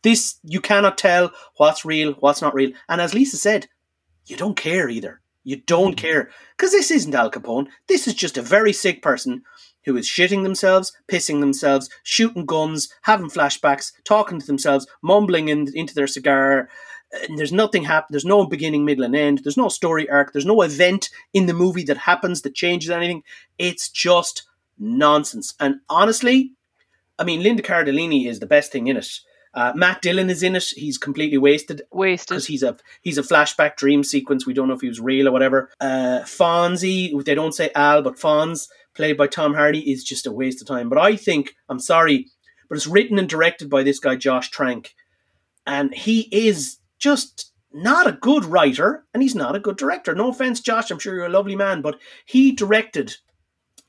This, 0.02 0.40
you 0.44 0.60
cannot 0.60 0.98
tell 0.98 1.32
what's 1.58 1.86
real, 1.86 2.14
what's 2.14 2.42
not 2.42 2.56
real. 2.56 2.72
And 2.90 3.00
as 3.00 3.14
Lisa 3.14 3.38
said, 3.38 3.68
you 4.26 4.38
don't 4.38 4.58
care 4.58 4.90
either. 4.90 5.22
You 5.44 5.58
don't 5.58 5.96
mm. 5.96 5.98
care. 5.98 6.30
Because 6.58 6.72
this 6.72 6.92
isn't 6.92 7.16
Al 7.16 7.32
Capone. 7.32 7.68
This 7.88 8.08
is 8.08 8.16
just 8.16 8.38
a 8.38 8.42
very 8.42 8.74
sick 8.74 9.02
person 9.02 9.44
who 9.88 9.98
is 9.98 10.06
shitting 10.06 10.44
themselves, 10.44 10.91
pissing 11.08 11.39
themselves, 11.39 11.89
shooting 12.03 12.46
guns, 12.46 12.89
having 13.03 13.29
flashbacks, 13.29 13.94
talking 14.03 14.39
to 14.39 14.46
themselves, 14.46 14.86
mumbling 15.01 15.48
in, 15.48 15.67
into 15.74 15.96
their 15.96 16.08
cigar. 16.08 16.70
And 17.27 17.38
there's 17.38 17.53
nothing 17.53 17.86
happen. 17.86 18.08
There's 18.12 18.25
no 18.25 18.46
beginning, 18.46 18.84
middle, 18.84 19.06
and 19.06 19.15
end. 19.15 19.39
There's 19.44 19.58
no 19.58 19.70
story 19.70 20.10
arc. 20.10 20.34
There's 20.34 20.46
no 20.46 20.62
event 20.62 21.10
in 21.34 21.46
the 21.46 21.53
movie 21.53 21.86
that 21.86 21.98
happens 21.98 22.41
that 22.41 22.53
changes 22.53 22.89
anything. 22.89 23.24
It's 23.58 23.88
just 23.89 24.44
nonsense. 24.77 25.53
And 25.60 25.79
honestly, 25.89 26.51
I 27.17 27.24
mean, 27.24 27.41
Linda 27.41 27.63
Cardellini 27.63 28.27
is 28.27 28.39
the 28.39 28.46
best 28.46 28.72
thing 28.74 28.88
in 28.88 28.98
it. 28.98 29.08
Uh, 29.53 29.72
Matt 29.75 30.03
Dillon 30.03 30.29
is 30.29 30.44
in 30.44 30.56
it. 30.56 30.65
He's 30.75 31.00
completely 31.00 31.38
wasted 31.39 31.82
Wasted. 31.91 32.27
because 32.27 32.46
he's 32.46 32.62
a 32.62 32.77
he's 33.01 33.17
a 33.17 33.24
flashback 33.24 33.75
dream 33.75 34.03
sequence. 34.03 34.46
We 34.46 34.53
don't 34.53 34.67
know 34.67 34.75
if 34.75 34.82
he 34.82 34.88
was 34.88 35.00
real 35.00 35.27
or 35.27 35.32
whatever. 35.32 35.72
Uh, 35.79 36.20
Fonzie, 36.25 37.24
they 37.25 37.34
don't 37.34 37.56
say 37.56 37.72
Al, 37.74 38.03
but 38.03 38.20
Fonz, 38.20 38.67
played 38.98 39.16
by 39.16 39.27
Tom 39.27 39.54
Hardy, 39.54 39.89
is 39.89 40.04
just 40.04 40.27
a 40.27 40.32
waste 40.32 40.62
of 40.62 40.68
time. 40.68 40.89
But 40.89 40.98
I 40.98 41.16
think 41.16 41.56
I'm 41.70 41.80
sorry, 41.80 42.27
but 42.68 42.75
it's 42.75 42.88
written 42.88 43.18
and 43.18 43.30
directed 43.30 43.70
by 43.70 43.84
this 43.84 44.00
guy 44.00 44.16
Josh 44.16 44.50
Trank, 44.50 44.94
and 45.66 45.94
he 45.94 46.27
is 46.32 46.80
just 47.00 47.54
not 47.72 48.08
a 48.08 48.13
good 48.13 48.44
writer, 48.44 49.06
and 49.13 49.24
he's 49.24 49.36
not 49.36 49.56
a 49.56 49.60
good 49.60 49.77
director. 49.77 50.13
No 50.13 50.30
offense, 50.30 50.60
Josh. 50.60 50.92
I'm 50.92 51.00
sure 51.00 51.16
you're 51.16 51.25
a 51.25 51.30
lovely 51.30 51.56
man, 51.56 51.82
but 51.82 52.00
he 52.25 52.51
directed 52.51 53.16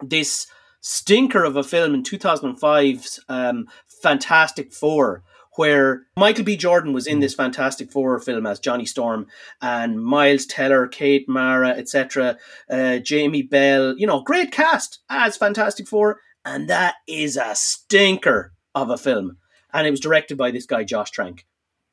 this 0.01 0.47
stinker 0.81 1.43
of 1.43 1.57
a 1.57 1.65
film 1.65 1.95
in 1.95 2.03
2005's 2.03 3.21
um, 3.29 3.67
Fantastic 4.03 4.73
Four, 4.73 5.25
where 5.59 6.07
Michael 6.17 6.45
B. 6.45 6.57
Jordan 6.57 6.93
was 6.93 7.09
in 7.09 7.19
this 7.19 7.35
Fantastic 7.35 7.91
Four 7.91 8.21
film 8.21 8.47
as 8.47 8.61
Johnny 8.61 8.87
Storm, 8.87 9.27
and 9.61 10.01
Miles 10.01 10.47
Teller, 10.47 10.87
Kate 10.87 11.29
Mara, 11.29 11.71
etc., 11.71 12.39
uh, 12.71 12.99
Jamie 12.99 13.43
Bell, 13.43 13.99
you 13.99 14.07
know, 14.07 14.21
great 14.21 14.53
cast 14.53 15.01
as 15.11 15.37
Fantastic 15.37 15.89
Four, 15.89 16.21
and 16.45 16.71
that 16.71 16.95
is 17.09 17.37
a 17.37 17.57
stinker 17.57 18.53
of 18.73 18.89
a 18.89 18.97
film. 18.97 19.39
And 19.75 19.85
it 19.85 19.91
was 19.91 19.99
directed 19.99 20.39
by 20.39 20.53
this 20.53 20.65
guy, 20.65 20.85
Josh 20.85 21.11
Trank. 21.11 21.45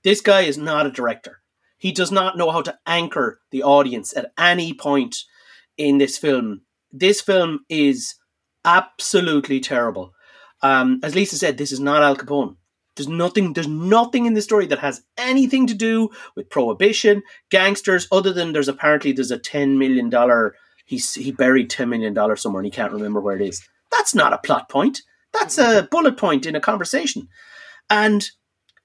This 0.04 0.22
guy 0.22 0.42
is 0.42 0.60
not 0.60 0.86
a 0.86 0.92
director. 0.92 1.42
He 1.80 1.92
does 1.92 2.12
not 2.12 2.38
know 2.38 2.52
how 2.52 2.62
to 2.62 2.78
anchor 2.86 3.40
the 3.50 3.64
audience 3.64 4.16
at 4.16 4.32
any 4.38 4.76
point 4.76 5.18
in 5.76 5.98
this 5.98 6.20
film. 6.20 6.62
This 6.92 7.20
film 7.20 7.62
is 7.68 8.14
absolutely 8.64 9.60
terrible. 9.60 10.14
Um, 10.62 11.00
as 11.02 11.16
Lisa 11.16 11.36
said, 11.36 11.58
this 11.58 11.72
is 11.72 11.80
not 11.80 12.04
Al 12.04 12.16
Capone. 12.16 12.58
There's 12.96 13.08
nothing. 13.08 13.54
There's 13.54 13.68
nothing 13.68 14.26
in 14.26 14.34
the 14.34 14.42
story 14.42 14.66
that 14.68 14.80
has 14.80 15.04
anything 15.18 15.68
to 15.68 15.74
do 15.74 16.10
with 16.36 16.50
prohibition, 16.50 17.24
gangsters, 17.50 18.08
other 18.12 18.32
than 18.32 18.54
there's 18.54 18.70
apparently 18.70 19.12
there's 19.12 19.32
a 19.32 19.38
ten 19.38 19.78
million 19.78 20.10
dollar. 20.10 20.56
He's 20.86 21.14
he 21.14 21.32
buried 21.32 21.70
ten 21.70 21.90
million 21.90 22.14
dollars 22.14 22.42
somewhere 22.42 22.62
and 22.62 22.66
he 22.66 22.72
can't 22.72 22.94
remember 22.94 23.20
where 23.20 23.36
it 23.36 23.48
is. 23.48 23.68
That's 23.92 24.16
not 24.16 24.34
a 24.34 24.38
plot 24.38 24.70
point. 24.70 25.02
That's 25.34 25.58
a 25.58 25.88
bullet 25.92 26.18
point 26.18 26.46
in 26.46 26.56
a 26.56 26.62
conversation. 26.62 27.28
And 27.90 28.26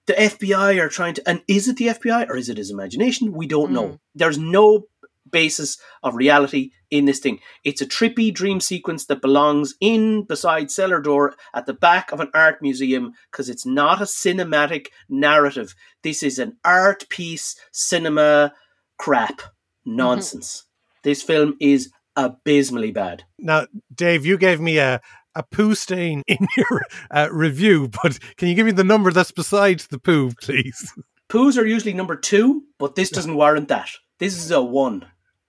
the 0.07 0.15
FBI 0.15 0.81
are 0.81 0.89
trying 0.89 1.15
to. 1.15 1.29
And 1.29 1.43
is 1.47 1.69
it 1.69 1.77
the 1.77 1.89
FBI 1.89 2.29
or 2.29 2.37
is 2.37 2.49
it 2.49 2.57
his 2.57 2.71
imagination? 2.71 3.33
We 3.33 3.47
don't 3.47 3.71
know. 3.71 3.87
Hmm. 3.87 3.95
There's 4.15 4.39
no 4.39 4.87
basis 5.31 5.79
of 6.03 6.15
reality 6.15 6.71
in 6.91 7.05
this 7.05 7.19
thing. 7.19 7.41
It's 7.65 7.81
a 7.81 7.87
trippy 7.87 8.33
dream 8.33 8.61
sequence 8.61 9.07
that 9.07 9.23
belongs 9.23 9.75
in 9.81 10.25
beside 10.25 10.71
cellar 10.71 11.01
door 11.01 11.35
at 11.55 11.67
the 11.67 11.75
back 11.75 12.13
of 12.13 12.21
an 12.21 12.31
art 12.35 12.63
museum 12.63 13.13
because 13.31 13.49
it's 13.49 13.67
not 13.67 14.01
a 14.01 14.05
cinematic 14.05 14.89
narrative. 15.09 15.75
This 16.03 16.23
is 16.23 16.39
an 16.39 16.57
art 16.65 17.09
piece, 17.09 17.57
cinema 17.73 18.53
crap 18.99 19.43
nonsense. 19.85 20.65
This 21.03 21.23
film 21.23 21.57
is 21.61 21.91
abysmally 22.17 22.91
bad. 22.91 23.25
Now, 23.39 23.67
Dave, 23.95 24.27
you 24.27 24.37
gave 24.37 24.61
me 24.61 24.79
a 24.79 25.01
a 25.37 25.45
poo 25.45 25.77
stain 25.77 26.23
in 26.27 26.49
your 26.57 26.83
uh, 27.11 27.29
review, 27.31 27.89
but 28.03 28.19
can 28.37 28.49
you 28.49 28.55
give 28.55 28.67
me 28.67 28.73
the 28.73 28.85
number 28.85 29.13
that's 29.13 29.31
besides 29.31 29.87
the 29.87 29.99
poo, 29.99 30.33
please? 30.41 30.93
Poos 31.29 31.57
are 31.57 31.67
usually 31.67 31.93
number 31.93 32.17
two, 32.17 32.65
but 32.79 32.97
this 32.97 33.11
doesn't 33.11 33.37
warrant 33.37 33.69
that. 33.69 33.91
This 34.21 34.37
is 34.37 34.51
a 34.51 34.63
one. 34.63 35.01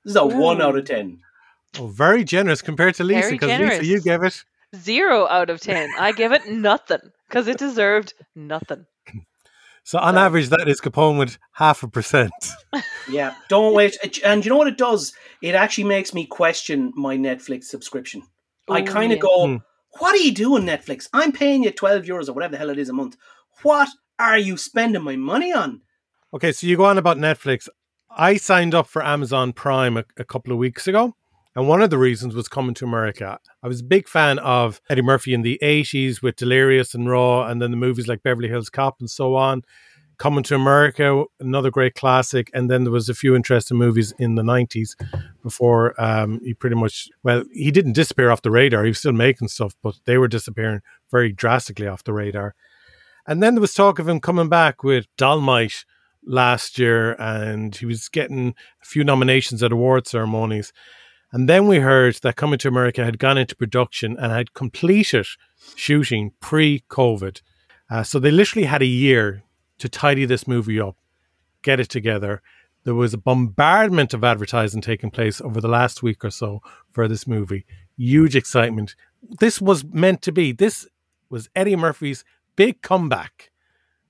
This 0.03 0.11
is 0.11 0.15
a 0.15 0.25
one 0.25 0.61
out 0.61 0.77
of 0.77 0.85
ten. 0.85 1.19
Oh, 1.77 1.87
very 1.87 2.23
generous 2.23 2.61
compared 2.61 2.95
to 2.95 3.03
Lisa, 3.03 3.29
because 3.31 3.59
Lisa, 3.59 3.85
you 3.85 4.01
gave 4.01 4.23
it. 4.23 4.43
Zero 4.75 5.27
out 5.27 5.49
of 5.49 5.61
ten. 5.61 5.89
I 5.99 6.11
give 6.13 6.31
it 6.31 6.47
nothing 6.47 7.11
because 7.27 7.47
it 7.47 7.57
deserved 7.57 8.13
nothing. 8.35 8.85
So 9.83 9.99
on 9.99 10.17
average, 10.17 10.49
that 10.49 10.67
is 10.67 10.79
Capone 10.79 11.17
with 11.17 11.37
half 11.53 11.83
a 11.83 11.87
percent. 11.87 12.33
Yeah, 13.09 13.33
don't 13.49 13.73
wait. 13.73 13.97
And 14.23 14.45
you 14.45 14.49
know 14.49 14.57
what 14.57 14.67
it 14.67 14.77
does? 14.77 15.11
It 15.41 15.53
actually 15.55 15.83
makes 15.85 16.13
me 16.13 16.25
question 16.25 16.93
my 16.95 17.17
Netflix 17.17 17.65
subscription. 17.65 18.21
I 18.69 18.83
kind 18.83 19.11
of 19.11 19.17
yeah. 19.17 19.21
go, 19.21 19.47
Hmm. 19.47 19.55
what 19.99 20.13
are 20.13 20.19
you 20.19 20.31
doing, 20.33 20.63
Netflix? 20.63 21.09
I'm 21.11 21.31
paying 21.33 21.63
you 21.63 21.71
12 21.71 22.03
euros 22.03 22.29
or 22.29 22.33
whatever 22.33 22.53
the 22.53 22.57
hell 22.57 22.69
it 22.69 22.77
is 22.77 22.87
a 22.89 22.93
month. 22.93 23.17
What 23.63 23.89
are 24.17 24.37
you 24.37 24.55
spending 24.55 25.01
my 25.03 25.17
money 25.17 25.51
on? 25.51 25.81
Okay, 26.33 26.51
so 26.53 26.67
you 26.67 26.77
go 26.77 26.85
on 26.85 26.97
about 26.97 27.17
Netflix. 27.17 27.67
I 28.18 28.36
signed 28.38 28.75
up 28.75 28.88
for 28.88 29.03
Amazon 29.03 29.53
Prime 29.53 29.98
a, 29.98 30.03
a 30.18 30.24
couple 30.24 30.51
of 30.51 30.60
weeks 30.60 30.88
ago, 30.88 31.15
and 31.56 31.68
one 31.68 31.82
of 31.82 31.89
the 31.89 31.98
reasons 31.98 32.36
was 32.36 32.48
coming 32.48 32.74
to 32.75 32.86
America. 32.86 33.39
I 33.63 33.68
was 33.68 33.80
a 33.80 33.86
big 33.86 34.08
fan 34.08 34.39
of 34.39 34.82
Eddie 34.89 35.01
Murphy 35.01 35.34
in 35.34 35.44
the 35.44 35.60
80s 35.62 36.22
with 36.22 36.36
Delirious 36.36 36.94
and 36.94 37.10
Raw, 37.10 37.48
and 37.48 37.62
then 37.62 37.72
the 37.72 37.77
movies 37.77 38.08
like 38.08 38.24
Beverly 38.24 38.50
Hills 38.50 38.70
Cop 38.70 38.98
and 39.00 39.10
so 39.10 39.36
on. 39.36 39.63
Coming 40.18 40.44
to 40.44 40.56
America, 40.56 41.24
another 41.39 41.72
great 41.72 41.96
classic, 41.96 42.51
and 42.53 42.70
then 42.70 42.84
there 42.84 42.91
was 42.91 43.10
a 43.10 43.15
few 43.15 43.36
interesting 43.36 43.77
movies 43.77 44.13
in 44.20 44.36
the 44.36 44.44
90s 44.44 44.96
before 45.41 46.00
um, 46.00 46.39
he 46.44 46.53
pretty 46.53 46.75
much, 46.75 47.10
well, 47.24 47.44
he 47.51 47.72
didn't 47.72 47.94
disappear 47.94 48.30
off 48.30 48.44
the 48.44 48.51
radar. 48.51 48.84
He 48.84 48.89
was 48.89 49.00
still 49.00 49.13
making 49.13 49.48
stuff, 49.48 49.74
but 49.82 49.96
they 50.06 50.18
were 50.18 50.27
disappearing 50.27 50.82
very 51.10 51.32
drastically 51.32 51.88
off 51.88 52.03
the 52.03 52.13
radar. 52.13 52.56
And 53.25 53.41
then 53.41 53.56
there 53.56 53.62
was 53.62 53.74
talk 53.74 54.00
of 54.00 54.08
him 54.08 54.20
coming 54.20 54.50
back 54.50 54.84
with 54.84 55.08
Dolemite 55.18 55.86
last 56.25 56.77
year, 56.77 57.13
and 57.13 57.75
he 57.75 57.85
was 57.85 58.09
getting 58.09 58.55
a 58.81 58.85
few 58.85 59.03
nominations 59.03 59.63
at 59.63 59.71
award 59.71 60.07
ceremonies. 60.07 60.71
And 61.31 61.47
then 61.47 61.67
we 61.67 61.79
heard 61.79 62.15
that 62.23 62.35
Coming 62.35 62.59
to 62.59 62.67
America 62.67 63.05
had 63.05 63.17
gone 63.17 63.37
into 63.37 63.55
production 63.55 64.17
and 64.19 64.31
had 64.31 64.53
completed 64.53 65.25
shooting 65.75 66.31
pre 66.41 66.83
COVID. 66.89 67.41
Uh, 67.89 68.03
so 68.03 68.19
they 68.19 68.31
literally 68.31 68.67
had 68.67 68.81
a 68.81 68.85
year 68.85 69.43
to 69.77 69.89
tidy 69.89 70.25
this 70.25 70.47
movie 70.47 70.79
up, 70.79 70.97
get 71.61 71.79
it 71.79 71.89
together. 71.89 72.41
There 72.83 72.95
was 72.95 73.13
a 73.13 73.17
bombardment 73.17 74.13
of 74.13 74.23
advertising 74.23 74.81
taking 74.81 75.11
place 75.11 75.39
over 75.39 75.61
the 75.61 75.67
last 75.67 76.01
week 76.01 76.25
or 76.25 76.31
so 76.31 76.61
for 76.91 77.07
this 77.07 77.27
movie. 77.27 77.65
Huge 77.97 78.35
excitement. 78.35 78.95
This 79.21 79.61
was 79.61 79.83
meant 79.83 80.21
to 80.23 80.31
be. 80.31 80.51
This 80.51 80.87
was 81.29 81.49
Eddie 81.55 81.75
Murphy's 81.75 82.25
big 82.55 82.81
comeback. 82.81 83.50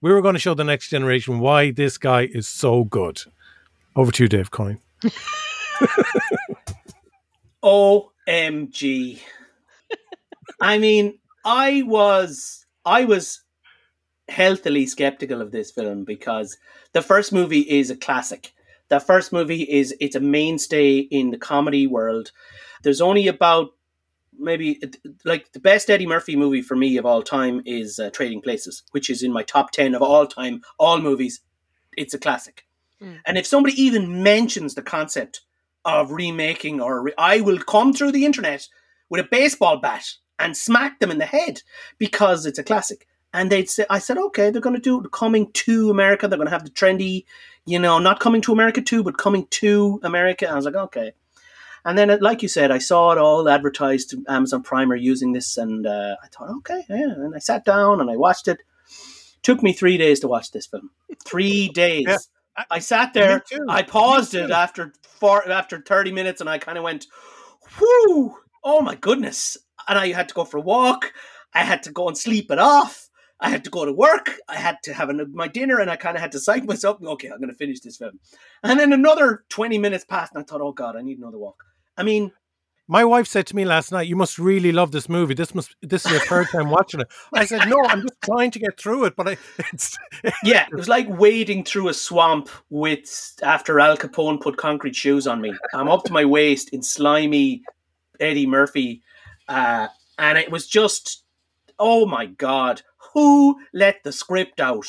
We 0.01 0.11
were 0.11 0.21
going 0.21 0.33
to 0.33 0.39
show 0.39 0.55
the 0.55 0.63
next 0.63 0.89
generation 0.89 1.39
why 1.39 1.71
this 1.71 1.99
guy 1.99 2.27
is 2.31 2.47
so 2.47 2.83
good. 2.83 3.21
Over 3.95 4.11
to 4.11 4.23
you, 4.23 4.29
Dave 4.29 4.49
Coyne. 4.49 4.79
OMG. 7.63 9.19
I 10.59 10.77
mean, 10.79 11.19
I 11.45 11.83
was 11.85 12.65
I 12.83 13.05
was 13.05 13.41
healthily 14.27 14.87
skeptical 14.87 15.41
of 15.41 15.51
this 15.51 15.71
film 15.71 16.03
because 16.03 16.57
the 16.93 17.01
first 17.01 17.31
movie 17.31 17.59
is 17.59 17.91
a 17.91 17.95
classic. 17.95 18.53
The 18.89 18.99
first 18.99 19.31
movie 19.31 19.63
is 19.63 19.95
it's 19.99 20.15
a 20.15 20.19
mainstay 20.19 20.97
in 20.97 21.29
the 21.29 21.37
comedy 21.37 21.85
world. 21.85 22.31
There's 22.83 23.01
only 23.01 23.27
about 23.27 23.69
maybe 24.41 24.79
like 25.23 25.51
the 25.53 25.59
best 25.59 25.89
Eddie 25.89 26.07
Murphy 26.07 26.35
movie 26.35 26.61
for 26.61 26.75
me 26.75 26.97
of 26.97 27.05
all 27.05 27.21
time 27.21 27.61
is 27.65 27.99
uh, 27.99 28.09
Trading 28.09 28.41
Places, 28.41 28.83
which 28.91 29.09
is 29.09 29.23
in 29.23 29.31
my 29.31 29.43
top 29.43 29.71
10 29.71 29.95
of 29.95 30.01
all 30.01 30.27
time, 30.27 30.61
all 30.77 30.99
movies. 30.99 31.41
It's 31.97 32.13
a 32.13 32.19
classic. 32.19 32.65
And 33.25 33.37
if 33.37 33.45
somebody 33.45 33.81
even 33.81 34.23
mentions 34.23 34.75
the 34.75 34.81
concept 34.81 35.41
of 35.85 36.11
remaking 36.11 36.81
or 36.81 37.01
re- 37.01 37.13
I 37.17 37.41
will 37.41 37.57
come 37.57 37.93
through 37.93 38.11
the 38.11 38.25
internet 38.25 38.67
with 39.09 39.25
a 39.25 39.27
baseball 39.29 39.77
bat 39.77 40.05
and 40.37 40.55
smack 40.55 40.99
them 40.99 41.11
in 41.11 41.17
the 41.17 41.25
head 41.25 41.61
because 41.97 42.45
it's 42.45 42.59
a 42.59 42.63
classic. 42.63 43.07
And 43.33 43.49
they'd 43.51 43.69
say, 43.69 43.85
I 43.89 43.99
said, 43.99 44.17
okay, 44.17 44.49
they're 44.49 44.61
going 44.61 44.75
to 44.75 44.81
do 44.81 45.01
coming 45.09 45.51
to 45.53 45.89
America. 45.89 46.27
They're 46.27 46.37
going 46.37 46.47
to 46.47 46.53
have 46.53 46.65
the 46.65 46.69
trendy, 46.69 47.25
you 47.65 47.79
know, 47.79 47.97
not 47.97 48.19
coming 48.19 48.41
to 48.41 48.51
America 48.51 48.81
too, 48.81 49.03
but 49.03 49.17
coming 49.17 49.47
to 49.51 49.99
America. 50.03 50.49
I 50.49 50.55
was 50.55 50.65
like, 50.65 50.75
okay. 50.75 51.13
And 51.83 51.97
then, 51.97 52.15
like 52.21 52.43
you 52.43 52.47
said, 52.47 52.71
I 52.71 52.77
saw 52.77 53.11
it 53.11 53.17
all 53.17 53.49
advertised 53.49 54.11
to 54.11 54.23
Amazon 54.27 54.61
Prime 54.61 54.91
are 54.91 54.95
using 54.95 55.33
this, 55.33 55.57
and 55.57 55.87
uh, 55.87 56.15
I 56.23 56.27
thought, 56.27 56.49
okay, 56.57 56.85
yeah. 56.89 57.11
And 57.11 57.35
I 57.35 57.39
sat 57.39 57.65
down 57.65 58.01
and 58.01 58.09
I 58.09 58.17
watched 58.17 58.47
it. 58.47 58.59
Took 59.41 59.63
me 59.63 59.73
three 59.73 59.97
days 59.97 60.19
to 60.19 60.27
watch 60.27 60.51
this 60.51 60.67
film. 60.67 60.91
Three 61.25 61.69
days. 61.69 62.05
Yeah. 62.07 62.17
I 62.69 62.79
sat 62.79 63.13
there. 63.13 63.43
I 63.67 63.81
paused 63.81 64.35
it 64.35 64.51
after 64.51 64.93
four, 65.01 65.49
after 65.49 65.81
thirty 65.81 66.11
minutes, 66.11 66.41
and 66.41 66.49
I 66.49 66.59
kind 66.59 66.77
of 66.77 66.83
went, 66.83 67.07
whoo, 67.79 68.37
oh 68.63 68.81
my 68.81 68.95
goodness. 68.95 69.57
And 69.87 69.97
I 69.97 70.11
had 70.11 70.29
to 70.29 70.35
go 70.35 70.45
for 70.45 70.57
a 70.57 70.61
walk. 70.61 71.13
I 71.53 71.63
had 71.63 71.83
to 71.83 71.91
go 71.91 72.07
and 72.07 72.17
sleep 72.17 72.51
it 72.51 72.59
off. 72.59 73.09
I 73.39 73.49
had 73.49 73.63
to 73.63 73.71
go 73.71 73.85
to 73.85 73.91
work. 73.91 74.37
I 74.47 74.57
had 74.57 74.77
to 74.83 74.93
have 74.93 75.09
an, 75.09 75.31
my 75.33 75.47
dinner, 75.47 75.79
and 75.79 75.89
I 75.89 75.95
kind 75.95 76.15
of 76.15 76.21
had 76.21 76.31
to 76.33 76.39
psych 76.39 76.63
myself. 76.65 77.01
Okay, 77.01 77.29
I'm 77.29 77.39
going 77.39 77.49
to 77.49 77.55
finish 77.55 77.79
this 77.79 77.97
film. 77.97 78.19
And 78.63 78.79
then 78.79 78.93
another 78.93 79.43
20 79.49 79.79
minutes 79.79 80.05
passed, 80.05 80.33
and 80.35 80.43
I 80.43 80.45
thought, 80.45 80.61
oh 80.61 80.71
God, 80.71 80.95
I 80.95 81.01
need 81.01 81.17
another 81.17 81.39
walk. 81.39 81.63
I 82.01 82.03
mean, 82.03 82.31
My 82.87 83.05
wife 83.05 83.27
said 83.27 83.45
to 83.47 83.55
me 83.55 83.63
last 83.63 83.91
night, 83.93 84.07
"You 84.07 84.17
must 84.17 84.37
really 84.37 84.71
love 84.73 84.91
this 84.91 85.07
movie. 85.07 85.35
This 85.35 85.55
must 85.55 85.75
this 85.81 86.05
is 86.05 86.11
your 86.11 86.19
third 86.21 86.47
time 86.49 86.69
watching 86.69 86.99
it." 86.99 87.07
I 87.31 87.45
said, 87.45 87.69
"No, 87.69 87.77
I'm 87.85 88.01
just 88.01 88.19
trying 88.25 88.51
to 88.51 88.59
get 88.59 88.77
through 88.77 89.05
it." 89.05 89.15
But 89.15 89.27
I, 89.29 89.37
it's 89.71 89.97
yeah, 90.43 90.65
it 90.69 90.75
was 90.75 90.89
like 90.89 91.07
wading 91.07 91.63
through 91.63 91.87
a 91.89 91.93
swamp 91.93 92.49
with 92.69 93.07
after 93.43 93.79
Al 93.79 93.95
Capone 93.95 94.41
put 94.41 94.57
concrete 94.57 94.95
shoes 94.95 95.27
on 95.27 95.39
me. 95.39 95.53
I'm 95.73 95.87
up 95.87 96.03
to 96.05 96.11
my 96.11 96.25
waist 96.25 96.69
in 96.69 96.81
slimy 96.81 97.61
Eddie 98.19 98.47
Murphy, 98.47 99.03
uh, 99.47 99.87
and 100.17 100.37
it 100.37 100.51
was 100.51 100.67
just, 100.67 101.23
oh 101.79 102.05
my 102.05 102.25
god, 102.25 102.81
who 103.13 103.57
let 103.73 104.03
the 104.03 104.11
script 104.11 104.59
out? 104.59 104.87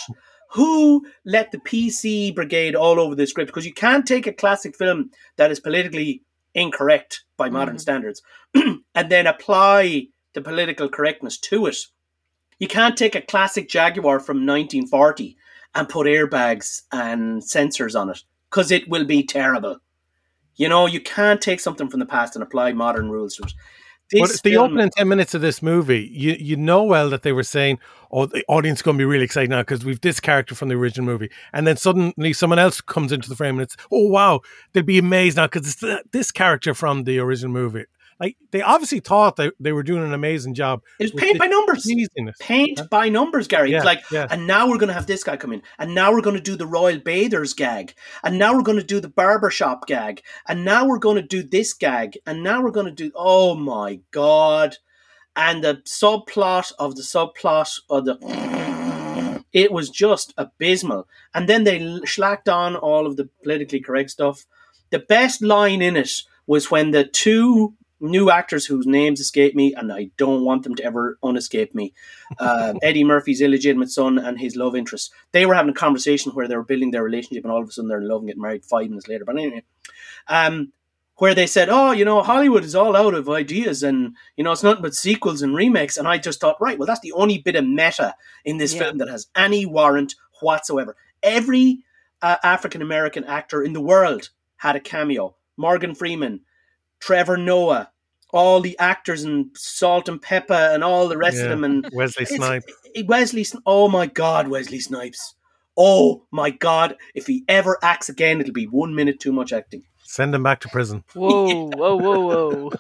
Who 0.53 1.07
let 1.25 1.53
the 1.53 1.59
PC 1.59 2.35
brigade 2.35 2.75
all 2.75 2.99
over 2.99 3.15
the 3.15 3.27
script? 3.27 3.49
Because 3.49 3.67
you 3.67 3.75
can't 3.75 4.07
take 4.07 4.27
a 4.27 4.33
classic 4.33 4.77
film 4.77 5.11
that 5.37 5.53
is 5.53 5.61
politically 5.61 6.23
incorrect 6.55 7.25
by 7.37 7.49
modern 7.49 7.77
mm-hmm. 7.77 7.81
standards 7.81 8.23
and 8.55 9.11
then 9.11 9.27
apply 9.27 10.09
the 10.35 10.41
political 10.41 10.89
correctness 10.89 11.39
to 11.39 11.67
it. 11.67 11.77
You 12.59 12.69
can't 12.69 12.97
take 12.97 13.15
a 13.15 13.21
classic 13.21 13.69
Jaguar 13.69 14.21
from 14.21 14.47
1940 14.47 15.37
and 15.75 15.89
put 15.89 16.07
airbags 16.07 16.83
and 16.93 17.43
sensors 17.43 17.99
on 17.99 18.11
it 18.11 18.23
because 18.51 18.71
it 18.71 18.89
will 18.89 19.05
be 19.05 19.25
terrible. 19.25 19.79
You 20.57 20.69
know, 20.69 20.87
you 20.87 21.01
can't 21.01 21.41
take 21.41 21.61
something 21.61 21.89
from 21.89 22.01
the 22.01 22.07
past 22.07 22.37
and 22.37 22.43
apply 22.43 22.73
modern 22.73 23.11
rules 23.11 23.37
to 23.37 23.45
it. 23.45 23.53
But 24.13 24.29
This 24.29 24.41
the 24.43 24.51
film- 24.53 24.73
opening 24.73 24.91
ten 24.97 25.09
minutes 25.09 25.35
of 25.35 25.41
this 25.41 25.63
movie, 25.63 26.09
you 26.13 26.37
you 26.39 26.57
know 26.57 26.83
well 26.85 27.11
that 27.11 27.23
they 27.23 27.33
were 27.33 27.43
saying, 27.43 27.79
"Oh, 28.11 28.27
the 28.27 28.45
audience 28.49 28.79
is 28.79 28.83
going 28.83 28.97
to 28.97 28.99
be 29.03 29.05
really 29.05 29.25
excited 29.25 29.51
now 29.51 29.63
because 29.63 29.85
we've 29.85 30.01
this 30.01 30.21
character 30.21 30.55
from 30.55 30.69
the 30.69 30.75
original 30.75 31.07
movie," 31.07 31.31
and 31.53 31.67
then 31.67 31.77
suddenly 31.77 32.33
someone 32.33 32.59
else 32.59 32.81
comes 32.81 33.13
into 33.13 33.29
the 33.29 33.37
frame 33.37 33.55
and 33.57 33.63
it's, 33.63 33.77
"Oh 33.91 34.09
wow, 34.09 34.41
they'll 34.73 34.83
be 34.83 34.99
amazed 34.99 35.37
now 35.37 35.47
because 35.47 35.67
it's 35.67 35.81
th- 35.81 36.01
this 36.13 36.31
character 36.31 36.75
from 36.75 37.05
the 37.05 37.19
original 37.19 37.53
movie." 37.53 37.85
Like 38.21 38.37
they 38.51 38.63
obviously 38.63 39.01
thought 39.01 39.37
they, 39.37 39.51
they 39.59 39.73
were 39.73 39.83
doing 39.83 40.05
an 40.05 40.15
amazing 40.15 40.55
job. 40.55 40.83
It 40.99 41.13
was 41.13 41.21
paint 41.21 41.39
by 41.39 41.47
numbers. 41.47 41.85
cheesiness. 41.85 42.39
paint 42.39 42.81
by 42.91 43.09
numbers, 43.09 43.49
Garry. 43.49 43.71
Yeah, 43.71 43.79
it's 43.79 43.87
like, 43.87 44.03
yeah. 44.11 44.27
and 44.31 44.47
now 44.47 44.69
we're 44.69 44.79
going 44.79 44.89
to 44.89 44.95
have 44.95 45.07
this 45.07 45.25
guy 45.25 45.37
come 45.37 45.53
in, 45.53 45.63
and 45.79 45.95
now 45.95 46.13
we're 46.13 46.21
going 46.21 46.37
to 46.37 46.43
do 46.43 46.57
the 46.57 46.67
Royal 46.67 46.99
Bathers 46.99 47.53
gag, 47.53 47.95
and 48.23 48.39
now 48.39 48.55
we're 48.55 48.63
going 48.63 48.79
to 48.79 48.85
do 48.85 49.01
the 49.01 49.09
barbershop 49.09 49.87
gag, 49.87 50.23
and 50.49 50.65
now 50.65 50.87
we're 50.87 50.99
going 50.99 51.17
to 51.17 51.23
do 51.23 51.43
this 51.43 51.73
gag, 51.73 52.19
and 52.27 52.43
now 52.43 52.63
we're 52.63 52.71
going 52.71 52.87
to 52.87 52.93
do, 52.93 53.13
oh 53.15 53.55
my 53.55 54.01
God. 54.11 54.77
And 55.35 55.65
the 55.65 55.77
subplot 55.87 56.73
of 56.79 56.95
the 56.95 57.03
subplot 57.03 57.81
of 57.89 58.05
the. 58.05 58.19
It 59.53 59.71
was 59.71 59.91
just 59.91 60.33
abysmal. 60.39 61.07
And 61.35 61.49
then 61.49 61.65
they 61.65 62.01
slacked 62.07 62.49
on 62.49 62.75
all 62.75 63.07
of 63.07 63.17
the 63.17 63.29
politically 63.43 63.81
correct 63.81 64.11
stuff. 64.11 64.47
The 64.91 64.99
best 64.99 65.43
line 65.43 65.83
in 65.83 65.97
it 65.97 66.23
was 66.47 66.71
when 66.71 66.91
the 66.91 67.05
two 67.05 67.75
new 68.03 68.31
actors 68.31 68.67
whose 68.67 68.87
names 68.87 69.21
escape 69.21 69.55
me, 69.55 69.75
and 69.75 69.93
I 69.93 70.11
don't 70.17 70.45
want 70.45 70.65
them 70.65 70.75
to 70.75 70.85
ever 70.85 71.19
unescape 71.23 71.75
me. 71.75 71.95
Uh, 72.39 72.75
Eddie 72.83 73.05
Murphy's 73.05 73.41
illegitimate 73.41 73.91
son 73.91 74.19
and 74.19 74.39
his 74.41 74.57
love 74.57 74.75
interest. 74.77 75.13
They 75.33 75.47
were 75.47 75.55
having 75.55 75.71
a 75.71 75.75
conversation 75.75 76.33
where 76.33 76.49
they 76.49 76.57
were 76.57 76.65
building 76.65 76.91
their 76.91 77.03
relationship, 77.05 77.45
and 77.45 77.53
all 77.53 77.63
of 77.63 77.69
a 77.69 77.73
sudden 77.73 77.89
they're 77.89 78.01
in 78.01 78.09
love 78.09 78.21
and 78.21 78.29
getting 78.29 78.43
married 78.43 78.65
five 78.65 78.89
minutes 78.89 79.09
later. 79.09 79.25
But 79.25 79.39
anyway, 79.39 79.63
um, 80.29 80.73
where 81.17 81.35
they 81.35 81.47
said, 81.47 81.69
"Oh, 81.71 81.93
you 81.93 82.05
know, 82.05 82.23
Hollywood 82.23 82.65
is 82.65 82.75
all 82.75 82.97
out 82.97 83.15
of 83.15 83.29
ideas, 83.29 83.83
and 83.83 84.17
you 84.37 84.43
know, 84.45 84.53
it's 84.53 84.63
nothing 84.63 84.83
but 84.83 84.95
sequels 84.95 85.41
and 85.43 85.55
remakes." 85.55 85.97
And 85.97 86.09
I 86.09 86.19
just 86.19 86.41
thought, 86.41 86.61
right, 86.61 86.79
well, 86.79 86.87
that's 86.87 87.01
the 87.01 87.13
only 87.13 87.39
bit 87.39 87.55
of 87.57 87.65
meta 87.67 88.15
in 88.45 88.59
this 88.59 88.75
Yeah. 88.75 88.81
film 88.85 88.99
that 88.99 89.09
has 89.09 89.29
any 89.37 89.65
warrant 89.65 90.15
whatsoever. 90.41 90.97
Every 91.23 91.85
uh, 92.21 92.37
African 92.43 92.83
American 92.83 93.25
actor 93.25 93.63
in 93.63 93.73
the 93.73 93.81
world 93.81 94.31
had 94.57 94.75
a 94.77 94.81
cameo. 94.81 95.37
Morgan 95.57 95.95
Freeman, 95.95 96.41
Trevor 96.99 97.37
Noah, 97.37 97.91
all 98.33 98.61
the 98.61 98.79
actors 98.79 99.23
and 99.25 99.51
Salt-N-Pepa, 99.55 100.75
and 100.75 100.83
all 100.83 101.07
the 101.09 101.19
rest 101.19 101.39
of 101.39 101.49
them, 101.51 101.65
and 101.65 101.89
Wesley 101.93 102.25
Snipes. 102.25 102.73
Wesley. 103.05 103.47
Oh 103.67 103.89
my 103.89 104.07
God, 104.07 104.49
Wesley 104.49 104.81
Snipes. 104.81 105.35
Oh 105.77 106.25
my 106.31 106.51
God, 106.51 106.97
if 107.15 107.27
he 107.27 107.45
ever 107.49 107.79
acts 107.83 108.09
again, 108.09 108.41
it'll 108.41 108.53
be 108.53 108.67
one 108.67 108.95
minute 108.95 109.21
too 109.21 109.33
much 109.33 109.53
acting. 109.53 109.85
Send 110.03 110.35
him 110.35 110.43
back 110.43 110.61
to 110.61 110.69
prison. 110.69 111.05
Whoa, 111.15 111.71
whoa, 111.77 111.97
whoa, 111.97 112.21
whoa. 112.21 112.73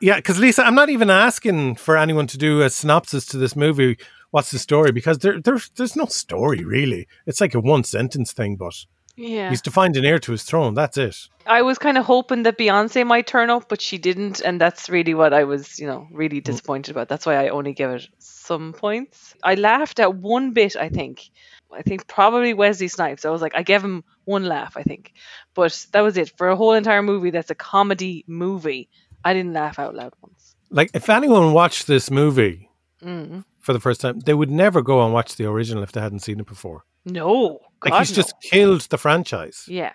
Yeah, 0.00 0.16
because 0.16 0.38
Lisa, 0.38 0.64
I'm 0.64 0.74
not 0.74 0.88
even 0.88 1.10
asking 1.10 1.74
for 1.74 1.96
anyone 1.96 2.26
to 2.28 2.38
do 2.38 2.62
a 2.62 2.70
synopsis 2.70 3.26
to 3.26 3.36
this 3.36 3.54
movie. 3.54 3.98
What's 4.30 4.50
the 4.50 4.58
story? 4.58 4.92
Because 4.92 5.18
there, 5.18 5.40
there 5.40 5.58
there's 5.76 5.96
no 5.96 6.06
story 6.06 6.64
really. 6.64 7.06
It's 7.26 7.40
like 7.40 7.54
a 7.54 7.60
one 7.60 7.84
sentence 7.84 8.32
thing, 8.32 8.56
but 8.56 8.86
Yeah. 9.20 9.50
he's 9.50 9.60
to 9.62 9.70
find 9.70 9.96
an 9.96 10.04
heir 10.04 10.18
to 10.20 10.32
his 10.32 10.42
throne. 10.44 10.74
That's 10.74 10.96
it. 10.96 11.16
I 11.46 11.62
was 11.62 11.78
kind 11.78 11.98
of 11.98 12.04
hoping 12.06 12.42
that 12.44 12.56
Beyonce 12.58 13.06
might 13.06 13.26
turn 13.26 13.50
up, 13.50 13.68
but 13.68 13.80
she 13.80 13.98
didn't, 13.98 14.40
and 14.40 14.60
that's 14.60 14.88
really 14.88 15.14
what 15.14 15.32
I 15.34 15.44
was, 15.44 15.78
you 15.78 15.86
know, 15.86 16.06
really 16.12 16.40
disappointed 16.40 16.92
about. 16.92 17.08
That's 17.08 17.26
why 17.26 17.34
I 17.44 17.48
only 17.48 17.72
give 17.72 17.90
it 17.90 18.08
some 18.18 18.72
points. 18.72 19.34
I 19.42 19.54
laughed 19.56 20.00
at 20.00 20.14
one 20.14 20.52
bit, 20.52 20.76
I 20.76 20.88
think. 20.88 21.30
I 21.72 21.82
think 21.82 22.06
probably 22.06 22.54
Wesley 22.54 22.88
Snipes. 22.88 23.24
I 23.24 23.30
was 23.30 23.42
like, 23.42 23.54
I 23.54 23.62
gave 23.62 23.82
him 23.84 24.02
one 24.24 24.44
laugh, 24.44 24.76
I 24.76 24.82
think, 24.82 25.12
but 25.54 25.86
that 25.92 26.00
was 26.00 26.16
it 26.16 26.32
for 26.36 26.48
a 26.48 26.56
whole 26.56 26.72
entire 26.72 27.02
movie. 27.02 27.30
That's 27.30 27.50
a 27.50 27.54
comedy 27.54 28.24
movie. 28.26 28.88
I 29.24 29.34
didn't 29.34 29.52
laugh 29.52 29.78
out 29.78 29.94
loud 29.94 30.12
once. 30.22 30.54
Like 30.70 30.90
if 30.94 31.08
anyone 31.10 31.52
watched 31.52 31.86
this 31.86 32.10
movie 32.10 32.68
Mm. 33.02 33.44
for 33.60 33.72
the 33.72 33.80
first 33.80 34.00
time, 34.02 34.20
they 34.20 34.34
would 34.34 34.50
never 34.50 34.82
go 34.82 35.02
and 35.04 35.12
watch 35.14 35.36
the 35.36 35.46
original 35.46 35.82
if 35.82 35.92
they 35.92 36.00
hadn't 36.02 36.18
seen 36.20 36.38
it 36.40 36.46
before. 36.46 36.84
No, 37.06 37.60
Like 37.84 37.92
God, 37.92 37.98
he's 38.00 38.12
just 38.12 38.34
killed 38.42 38.82
the 38.82 38.98
franchise. 38.98 39.64
yeah. 39.68 39.92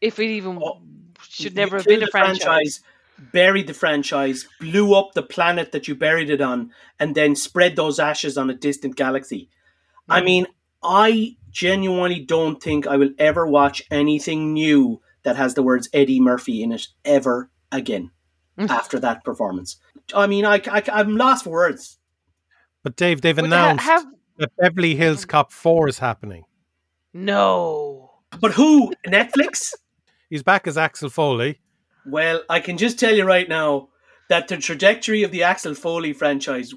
If 0.00 0.18
it 0.18 0.30
even 0.30 0.58
Oh, 0.62 0.80
should 1.28 1.54
never 1.54 1.76
have 1.76 1.86
been 1.86 2.02
a 2.02 2.06
the 2.06 2.10
franchise. 2.10 2.80
buried 3.32 3.66
the 3.66 3.74
franchise, 3.74 4.46
blew 4.60 4.94
up 4.94 5.12
the 5.12 5.22
planet 5.22 5.72
that 5.72 5.86
you 5.88 5.94
buried 5.94 6.30
it 6.30 6.40
on, 6.40 6.72
and 6.98 7.14
then 7.14 7.36
spread 7.36 7.76
those 7.76 7.98
ashes 7.98 8.38
on 8.38 8.48
a 8.48 8.54
distant 8.54 8.96
galaxy. 8.96 9.50
Mm. 10.08 10.14
I 10.14 10.20
mean, 10.22 10.46
I 10.82 11.36
genuinely 11.50 12.20
don't 12.20 12.62
think 12.62 12.86
I 12.86 12.96
will 12.96 13.10
ever 13.18 13.46
watch 13.46 13.82
anything 13.90 14.54
new 14.54 15.02
that 15.22 15.36
has 15.36 15.52
the 15.54 15.62
words 15.62 15.88
Eddie 15.92 16.20
Murphy 16.20 16.62
in 16.62 16.72
it 16.72 16.86
ever 17.04 17.50
again 17.70 18.10
Mm. 18.58 18.68
after 18.80 18.98
that 19.00 19.22
performance. 19.24 19.76
I 20.14 20.26
mean, 20.26 20.44
I, 20.46 20.60
I, 20.70 20.82
I'm 20.92 21.16
lost 21.16 21.44
for 21.44 21.50
words. 21.50 21.98
But 22.82 22.96
Dave, 22.96 23.20
they've 23.20 23.36
But 23.36 23.44
ha- 23.44 23.46
announced 23.46 23.84
have 23.84 24.06
that 24.38 24.56
Beverly 24.56 24.94
Hills 24.94 25.24
Cop 25.26 25.52
4 25.52 25.88
is 25.88 25.98
happening. 25.98 26.44
No. 27.12 28.10
But 28.40 28.52
who? 28.52 28.92
Netflix? 29.06 29.74
He's 30.30 30.42
back 30.42 30.66
as 30.66 30.78
Axel 30.78 31.10
Foley. 31.10 31.58
Well, 32.06 32.42
I 32.48 32.60
can 32.60 32.78
just 32.78 32.98
tell 32.98 33.14
you 33.14 33.24
right 33.24 33.48
now 33.48 33.88
that 34.28 34.48
the 34.48 34.56
trajectory 34.56 35.24
of 35.24 35.32
the 35.32 35.42
Axel 35.42 35.74
Foley 35.74 36.12
franchise 36.12 36.72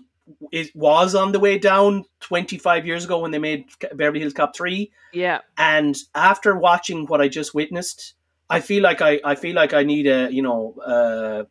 is, 0.51 0.71
was 0.73 1.13
on 1.15 1.31
the 1.31 1.39
way 1.39 1.57
down 1.57 2.05
25 2.21 2.85
years 2.87 3.05
ago 3.05 3.19
when 3.19 3.31
they 3.31 3.39
made 3.39 3.65
Beverly 3.93 4.21
Hills 4.21 4.33
Cop 4.33 4.55
3 4.55 4.91
Yeah. 5.13 5.39
and 5.57 5.95
after 6.15 6.57
watching 6.57 7.05
what 7.07 7.21
I 7.21 7.27
just 7.27 7.53
witnessed 7.53 8.13
I 8.49 8.59
feel 8.61 8.81
like 8.83 9.01
I, 9.01 9.19
I 9.23 9.35
feel 9.35 9.53
like 9.55 9.73
I 9.73 9.83
need 9.83 10.07
a 10.07 10.31
you 10.31 10.41
know 10.41 10.75
uh, 10.85 11.43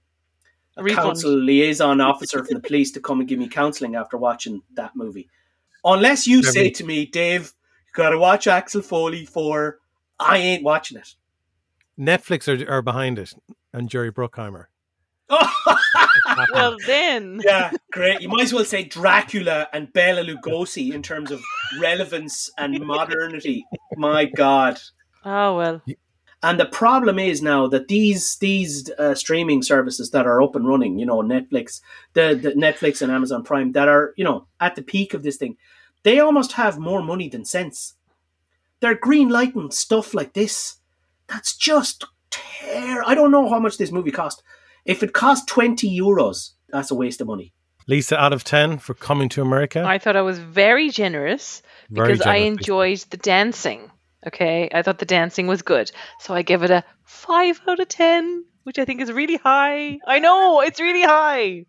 a 0.77 0.83
Refund. 0.83 1.07
council 1.07 1.33
liaison 1.33 2.01
officer 2.01 2.45
from 2.45 2.55
the 2.55 2.61
police 2.61 2.93
to 2.93 3.01
come 3.01 3.21
and 3.21 3.29
give 3.29 3.39
me 3.39 3.47
counselling 3.49 3.95
after 3.95 4.17
watching 4.17 4.63
that 4.75 4.93
movie 4.97 5.29
unless 5.85 6.27
you 6.27 6.43
say 6.43 6.71
to 6.71 6.85
me 6.85 7.05
Dave 7.07 7.43
you 7.43 7.53
gotta 7.93 8.19
watch 8.19 8.47
Axel 8.47 8.83
Foley 8.83 9.25
for 9.25 9.79
I 10.19 10.39
ain't 10.39 10.65
watching 10.65 10.99
it 10.99 11.15
Netflix 11.99 12.49
are, 12.49 12.71
are 12.71 12.83
behind 12.83 13.19
it, 13.19 13.35
and 13.73 13.89
Jerry 13.89 14.13
Bruckheimer. 14.13 14.67
Well, 16.53 16.77
then. 16.87 17.41
Yeah, 17.45 17.73
great. 17.91 18.21
You 18.21 18.29
might 18.29 18.43
as 18.43 18.53
well 18.53 18.65
say 18.65 18.85
Dracula 18.85 19.69
and 19.73 19.93
Bela 19.93 20.23
Lugosi 20.23 20.93
in 20.93 21.03
terms 21.03 21.31
of 21.31 21.43
relevance 21.81 22.51
and 22.59 22.79
modernity. 22.81 23.65
My 23.97 24.27
God. 24.27 24.79
Oh 25.25 25.57
well. 25.57 25.83
And 26.43 26.59
the 26.59 26.67
problem 26.67 27.19
is 27.19 27.41
now 27.43 27.67
that 27.69 27.89
these 27.89 28.37
these 28.37 28.91
uh, 28.99 29.15
streaming 29.15 29.63
services 29.63 30.11
that 30.11 30.27
are 30.27 30.43
up 30.43 30.55
and 30.55 30.67
running, 30.67 30.99
you 30.99 31.07
know, 31.07 31.23
Netflix, 31.23 31.81
the, 32.15 32.39
the 32.41 32.53
Netflix 32.53 33.01
and 33.03 33.13
Amazon 33.13 33.43
Prime, 33.43 33.73
that 33.73 33.89
are 33.89 34.13
you 34.17 34.25
know 34.25 34.47
at 34.61 34.75
the 34.75 34.83
peak 34.83 35.15
of 35.15 35.23
this 35.23 35.37
thing, 35.37 35.57
they 36.03 36.21
almost 36.21 36.53
have 36.53 36.79
more 36.79 37.03
money 37.03 37.29
than 37.29 37.45
sense. 37.45 37.95
They're 38.81 38.95
green 38.95 39.29
lighting 39.29 39.71
stuff 39.71 40.15
like 40.15 40.33
this. 40.33 40.77
That's 41.29 41.57
just 41.57 42.05
tear. 42.31 43.03
I 43.07 43.15
don't 43.15 43.31
know 43.31 43.49
how 43.49 43.61
much 43.61 43.79
this 43.79 43.93
movie 43.93 44.11
cost. 44.11 44.43
If 44.85 45.03
it 45.03 45.13
cost 45.13 45.47
twenty 45.47 45.89
euros, 45.89 46.51
that's 46.69 46.91
a 46.91 46.95
waste 46.95 47.21
of 47.21 47.29
money. 47.29 47.53
Lisa, 47.89 48.17
out 48.17 48.33
of 48.33 48.45
10 48.45 48.79
for 48.79 48.95
coming 48.95 49.29
to 49.31 49.43
America. 49.43 49.83
I 49.85 49.99
thought 49.99 50.15
I 50.15 50.23
was 50.23 50.39
very 50.39 50.89
generous 50.91 51.63
because 51.91 52.21
I 52.21 52.39
generous, 52.39 52.43
Lisa. 52.43 52.47
enjoyed 52.47 52.99
the 53.11 53.17
dancing. 53.17 53.91
Okay, 54.25 54.71
I 54.73 54.83
thought 54.83 54.99
the 54.99 55.05
dancing 55.05 55.49
was 55.49 55.63
good, 55.63 55.91
so 56.21 56.33
I 56.33 56.43
give 56.43 56.63
it 56.63 56.71
a 56.71 56.85
five 57.05 57.61
out 57.67 57.81
of 57.81 57.89
ten. 57.89 58.45
Which 58.65 58.79
I 58.79 58.85
think 58.85 59.01
is 59.01 59.13
really 59.13 59.37
high. 59.37 59.99
I 60.07 60.19
know 60.19 60.61
it's 60.61 60.81
really 60.81 61.03
high, 61.03 61.67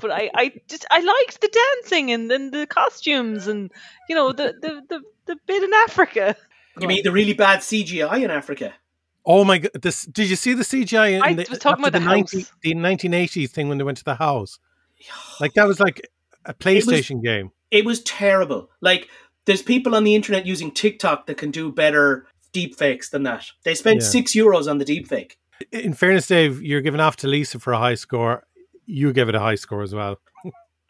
but 0.00 0.10
I, 0.10 0.30
I 0.34 0.52
just 0.68 0.86
I 0.90 1.00
liked 1.00 1.40
the 1.40 1.48
dancing 1.48 2.10
and 2.10 2.30
then 2.30 2.50
the 2.50 2.66
costumes 2.66 3.46
and 3.46 3.70
you 4.08 4.14
know 4.14 4.32
the 4.32 4.54
the 4.60 4.82
the, 4.88 5.02
the 5.26 5.36
bit 5.46 5.62
in 5.62 5.72
Africa. 5.74 6.36
You 6.80 6.88
mean 6.88 7.02
the 7.04 7.12
really 7.12 7.34
bad 7.34 7.60
CGI 7.60 8.22
in 8.22 8.30
Africa? 8.30 8.72
Oh 9.24 9.44
my 9.44 9.58
god! 9.58 9.70
This 9.80 10.04
did 10.06 10.28
you 10.28 10.36
see 10.36 10.54
the 10.54 10.64
CGI? 10.64 11.16
In 11.16 11.22
I 11.22 11.34
the, 11.34 11.46
was 11.48 11.58
talking 11.58 11.84
about 11.84 11.92
the 11.92 12.00
house. 12.00 12.32
the 12.62 12.74
1980s 12.74 13.50
thing 13.50 13.68
when 13.68 13.78
they 13.78 13.84
went 13.84 13.98
to 13.98 14.04
the 14.04 14.16
house. 14.16 14.58
Like 15.40 15.54
that 15.54 15.66
was 15.66 15.80
like 15.80 16.08
a 16.44 16.54
PlayStation 16.54 17.22
game. 17.22 17.50
It 17.70 17.84
was 17.84 18.02
terrible. 18.02 18.70
Like 18.80 19.08
there's 19.44 19.62
people 19.62 19.94
on 19.94 20.04
the 20.04 20.14
internet 20.14 20.46
using 20.46 20.70
TikTok 20.70 21.26
that 21.26 21.36
can 21.36 21.50
do 21.50 21.72
better 21.72 22.26
deepfakes 22.52 23.10
than 23.10 23.22
that. 23.24 23.46
They 23.64 23.74
spent 23.74 24.00
Yeah. 24.02 24.06
six 24.08 24.32
euros 24.32 24.70
on 24.70 24.78
the 24.78 24.84
deep 24.84 25.08
fake. 25.08 25.38
In 25.70 25.94
fairness, 25.94 26.26
Dave, 26.26 26.62
you're 26.62 26.80
giving 26.80 27.00
off 27.00 27.16
to 27.16 27.28
Lisa 27.28 27.58
for 27.58 27.72
a 27.72 27.78
high 27.78 27.94
score. 27.94 28.44
You 28.86 29.12
give 29.12 29.28
it 29.28 29.34
a 29.34 29.40
high 29.40 29.54
score 29.54 29.82
as 29.82 29.94
well. 29.94 30.18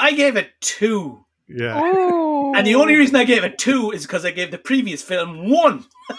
I 0.01 0.13
gave 0.13 0.37
it 0.37 0.51
two. 0.61 1.25
Yeah. 1.49 1.79
Oh, 1.83 2.53
And 2.57 2.67
the 2.67 2.77
only 2.77 2.97
reason 2.97 3.17
I 3.17 3.25
gave 3.25 3.45
it 3.45 3.59
two 3.59 3.91
is 3.91 4.03
because 4.03 4.25
I 4.25 4.31
gave 4.31 4.51
the 4.51 4.59
previous 4.59 5.03
film 5.03 5.51
one. 5.51 5.85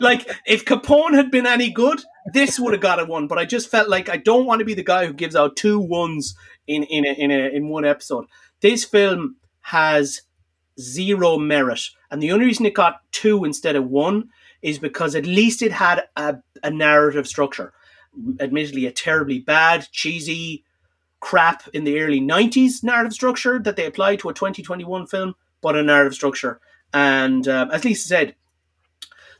like, 0.00 0.30
if 0.46 0.64
Capone 0.64 1.14
had 1.14 1.30
been 1.30 1.46
any 1.46 1.70
good, 1.70 2.02
this 2.32 2.58
would 2.60 2.72
have 2.72 2.80
got 2.80 3.00
a 3.00 3.04
one. 3.04 3.26
But 3.26 3.38
I 3.38 3.44
just 3.44 3.70
felt 3.70 3.88
like 3.88 4.08
I 4.08 4.16
don't 4.16 4.46
want 4.46 4.60
to 4.60 4.64
be 4.64 4.74
the 4.74 4.84
guy 4.84 5.06
who 5.06 5.12
gives 5.12 5.34
out 5.36 5.56
two 5.56 5.78
ones 5.78 6.36
in 6.66 6.84
in 6.84 7.06
a, 7.06 7.12
in 7.12 7.30
a, 7.30 7.48
in 7.48 7.68
one 7.68 7.84
episode. 7.84 8.26
This 8.60 8.84
film 8.84 9.36
has 9.62 10.22
zero 10.78 11.38
merit, 11.38 11.82
and 12.10 12.22
the 12.22 12.32
only 12.32 12.46
reason 12.46 12.66
it 12.66 12.74
got 12.74 13.00
two 13.12 13.44
instead 13.44 13.76
of 13.76 13.88
one 13.88 14.30
is 14.64 14.78
because 14.78 15.14
at 15.14 15.26
least 15.26 15.60
it 15.60 15.72
had 15.72 16.04
a, 16.16 16.38
a 16.62 16.70
narrative 16.70 17.28
structure. 17.28 17.74
Admittedly, 18.40 18.86
a 18.86 18.92
terribly 18.92 19.38
bad, 19.38 19.86
cheesy, 19.92 20.64
crap 21.20 21.68
in 21.74 21.84
the 21.84 22.00
early 22.00 22.20
90s 22.20 22.82
narrative 22.82 23.12
structure 23.12 23.58
that 23.58 23.76
they 23.76 23.86
applied 23.86 24.18
to 24.20 24.28
a 24.28 24.34
2021 24.34 25.06
film, 25.06 25.34
but 25.62 25.76
a 25.76 25.82
narrative 25.82 26.14
structure. 26.14 26.60
And 26.92 27.48
um, 27.48 27.70
as 27.70 27.84
Lisa 27.84 28.06
said, 28.06 28.34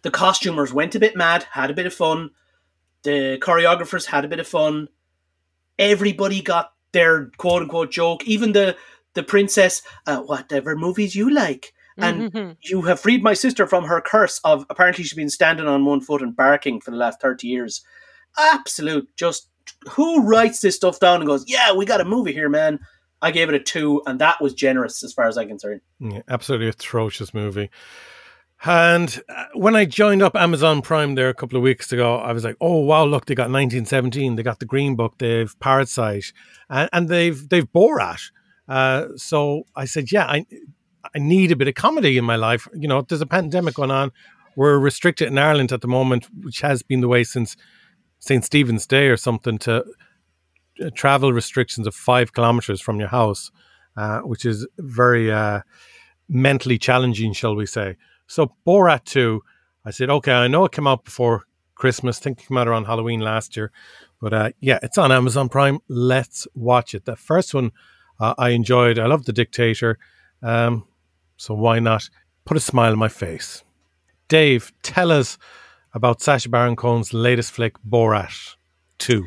the 0.01 0.11
costumers 0.11 0.73
went 0.73 0.95
a 0.95 1.01
bit 1.01 1.15
mad, 1.15 1.45
had 1.53 1.71
a 1.71 1.75
bit 1.75 1.87
of 1.87 1.93
fun. 1.93 2.31
The 3.03 3.39
choreographers 3.41 4.07
had 4.07 4.25
a 4.25 4.29
bit 4.29 4.41
of 4.41 4.47
fun. 4.47 4.89
Everybody 5.79 6.41
got 6.41 6.73
their 6.93 7.27
quote 7.37 7.63
unquote 7.63 7.91
joke. 7.91 8.25
Even 8.27 8.53
the 8.53 8.79
the 9.13 9.23
princess, 9.23 9.83
uh, 10.07 10.21
whatever 10.21 10.75
movies 10.75 11.15
you 11.15 11.31
like. 11.31 11.74
And 11.97 12.33
Mhm. 12.33 12.57
you 12.63 12.83
have 12.83 13.01
freed 13.01 13.23
my 13.23 13.35
sister 13.35 13.67
from 13.67 13.85
her 13.85 14.01
curse 14.01 14.41
of 14.45 14.67
apparently 14.69 15.05
she's 15.05 15.15
been 15.15 15.31
standing 15.31 15.67
on 15.67 15.85
one 15.85 16.01
foot 16.01 16.23
and 16.23 16.35
barking 16.35 16.81
for 16.81 16.91
the 16.91 16.97
last 16.97 17.21
30 17.21 17.47
years. 17.47 17.85
Absolute, 18.37 19.09
just 19.17 19.49
who 19.91 20.23
writes 20.23 20.61
this 20.61 20.77
stuff 20.77 20.99
down 20.99 21.21
and 21.21 21.27
goes, 21.27 21.45
yeah, 21.47 21.73
we 21.73 21.87
got 21.87 22.01
a 22.01 22.05
movie 22.05 22.33
here, 22.33 22.49
man. 22.49 22.81
I 23.23 23.31
gave 23.31 23.49
it 23.49 23.55
a 23.55 23.61
two, 23.61 24.03
and 24.07 24.21
that 24.21 24.41
was 24.43 24.53
generous 24.53 25.03
as 25.03 25.13
far 25.13 25.27
as 25.27 25.39
I'm 25.39 25.49
concerned. 25.49 25.81
Yeah, 26.01 26.21
absolutely 26.29 26.69
atrocious 26.69 27.33
movie. 27.33 27.71
And 28.67 29.23
uh, 29.29 29.45
when 29.55 29.77
I 29.77 29.85
joined 29.85 30.23
up 30.23 30.35
Amazon 30.37 30.83
Prime 30.83 31.15
there 31.15 31.29
a 31.29 31.35
couple 31.35 31.57
of 31.57 31.63
weeks 31.63 31.93
ago, 31.93 32.17
I 32.17 32.33
was 32.33 32.45
like, 32.45 32.57
"Oh 32.61 32.81
wow, 32.81 33.05
look, 33.05 33.27
they 33.27 33.35
got 33.35 33.51
1917, 33.51 34.37
they 34.37 34.43
got 34.43 34.59
the 34.59 34.67
Green 34.67 34.97
Book, 34.97 35.15
they've 35.19 35.55
Parasite, 35.61 36.33
and, 36.71 36.89
and 36.93 37.09
they've 37.09 37.49
they've 37.49 37.71
Borat." 37.73 38.21
Uh, 38.69 39.09
so 39.17 39.65
I 39.77 39.85
said, 39.85 40.11
"Yeah, 40.13 40.27
I 40.27 40.47
I 41.15 41.19
need 41.19 41.53
a 41.53 41.57
bit 41.57 41.69
of 41.69 41.75
comedy 41.75 42.17
in 42.17 42.25
my 42.25 42.37
life. 42.37 42.69
You 42.75 42.89
know, 42.89 43.03
there's 43.03 43.21
a 43.21 43.27
pandemic 43.27 43.75
going 43.75 43.91
on. 43.91 44.13
We're 44.57 44.79
restricted 44.79 45.29
in 45.29 45.39
Ireland 45.39 45.73
at 45.73 45.81
the 45.81 45.89
moment, 45.89 46.29
which 46.43 46.61
has 46.61 46.83
been 46.83 47.01
the 47.01 47.09
way 47.09 47.25
since 47.25 47.57
St. 48.21 48.45
Stephen's 48.45 48.87
Day 48.87 49.09
or 49.09 49.17
something 49.17 49.59
to 49.59 49.85
uh, 50.83 50.91
travel 50.95 51.33
restrictions 51.33 51.87
of 51.87 51.95
five 51.95 52.33
kilometers 52.33 52.81
from 52.81 52.99
your 52.99 53.09
house, 53.09 53.51
uh, 53.97 54.21
which 54.21 54.45
is 54.45 54.67
very 54.79 55.31
uh, 55.31 55.61
mentally 56.29 56.79
challenging, 56.79 57.33
shall 57.33 57.57
we 57.57 57.67
say. 57.67 57.97
So 58.27 58.55
Borat 58.67 59.05
2, 59.05 59.43
I 59.85 59.91
said, 59.91 60.11
okay, 60.11 60.33
I 60.33 60.49
know 60.49 60.65
it 60.65 60.73
came 60.73 60.87
out 60.87 61.05
before 61.05 61.45
Christmas. 61.75 62.19
I 62.19 62.23
think 62.23 62.41
it 62.41 62.49
came 62.49 62.57
out 62.57 62.69
around 62.69 62.85
Halloween 62.85 63.21
last 63.21 63.57
year. 63.57 63.73
But 64.21 64.33
uh, 64.33 64.51
yeah, 64.61 64.79
it's 64.83 64.99
on 64.99 65.13
Amazon 65.13 65.49
Prime. 65.49 65.81
Let's 65.89 66.47
watch 66.55 66.95
it. 66.95 67.05
The 67.05 67.17
first 67.17 67.53
one 67.53 67.73
uh, 68.21 68.35
I 68.39 68.51
enjoyed. 68.51 68.99
I 68.99 69.07
love 69.07 69.25
The 69.25 69.33
Dictator. 69.33 69.99
Um, 70.43 70.87
so 71.37 71.55
why 71.55 71.79
not 71.79 72.09
put 72.45 72.57
a 72.57 72.61
smile 72.61 72.93
on 72.93 72.99
my 72.99 73.09
face? 73.09 73.65
Dave, 74.29 74.73
tell 74.83 75.11
us 75.11 75.39
about 75.93 76.21
Sacha 76.21 76.49
Baron 76.49 76.77
Cohen's 76.77 77.13
latest 77.13 77.53
flick, 77.53 77.75
Borat 77.83 78.57
2. 78.99 79.27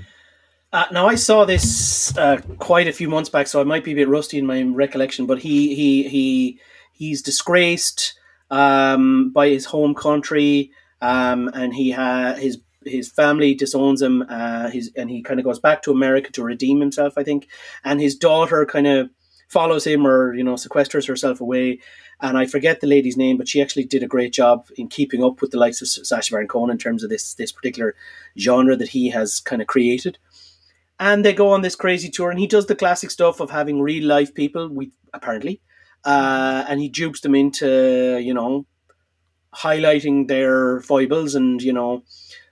Uh, 0.73 0.85
now 0.91 1.07
I 1.07 1.15
saw 1.15 1.45
this 1.45 2.15
uh, 2.17 2.41
quite 2.59 2.87
a 2.87 2.93
few 2.93 3.09
months 3.09 3.29
back, 3.29 3.47
so 3.47 3.61
I 3.61 3.63
might 3.63 3.83
be 3.83 3.93
a 3.93 3.95
bit 3.95 4.09
rusty 4.09 4.37
in 4.37 4.45
my 4.45 4.61
recollection. 4.63 5.25
But 5.25 5.39
he 5.39 5.73
he 5.73 6.07
he 6.07 6.59
he's 6.91 7.21
disgraced 7.21 8.13
um, 8.51 9.31
by 9.31 9.47
his 9.47 9.65
home 9.65 9.95
country, 9.95 10.71
um, 11.01 11.49
and 11.53 11.73
he 11.73 11.91
ha- 11.91 12.33
his 12.33 12.59
his 12.85 13.09
family 13.09 13.55
disowns 13.55 14.01
him. 14.01 14.25
Uh, 14.29 14.69
his 14.69 14.91
and 14.97 15.09
he 15.09 15.21
kind 15.21 15.39
of 15.39 15.45
goes 15.45 15.59
back 15.59 15.83
to 15.83 15.91
America 15.91 16.31
to 16.33 16.43
redeem 16.43 16.81
himself, 16.81 17.13
I 17.17 17.23
think. 17.23 17.47
And 17.85 18.01
his 18.01 18.15
daughter 18.15 18.65
kind 18.65 18.87
of 18.87 19.09
follows 19.47 19.86
him, 19.86 20.05
or 20.05 20.33
you 20.33 20.43
know, 20.43 20.55
sequesters 20.55 21.07
herself 21.07 21.41
away. 21.41 21.79
And 22.19 22.38
I 22.38 22.47
forget 22.47 22.81
the 22.81 22.88
lady's 22.88 23.17
name, 23.17 23.38
but 23.38 23.47
she 23.47 23.62
actually 23.62 23.86
did 23.86 24.01
a 24.01 24.07
great 24.07 24.33
job 24.33 24.67
in 24.75 24.88
keeping 24.88 25.23
up 25.23 25.41
with 25.41 25.51
the 25.51 25.60
likes 25.60 25.81
of 25.81 25.88
Sacha 25.88 26.31
Baron 26.31 26.47
Cohen 26.47 26.71
in 26.71 26.77
terms 26.77 27.03
of 27.03 27.10
this 27.10 27.33
this 27.36 27.51
particular 27.51 27.95
genre 28.38 28.75
that 28.75 28.89
he 28.89 29.10
has 29.10 29.39
kind 29.39 29.62
of 29.62 29.67
created 29.67 30.17
and 30.99 31.23
they 31.23 31.33
go 31.33 31.51
on 31.51 31.62
this 31.62 31.75
crazy 31.75 32.10
tour 32.10 32.29
and 32.29 32.39
he 32.39 32.47
does 32.47 32.65
the 32.65 32.75
classic 32.75 33.12
stuff 33.12 33.39
of 33.39 33.51
having 33.51 33.81
real 33.81 34.05
life 34.05 34.33
people 34.33 34.67
we 34.67 34.91
apparently 35.13 35.62
uh, 36.05 36.65
and 36.67 36.79
he 36.79 36.89
dupes 36.89 37.21
them 37.21 37.36
into 37.36 38.19
you 38.19 38.33
know 38.33 38.65
highlighting 39.55 40.27
their 40.27 40.81
foibles 40.81 41.36
and 41.36 41.62
you 41.62 41.73
know 41.73 42.03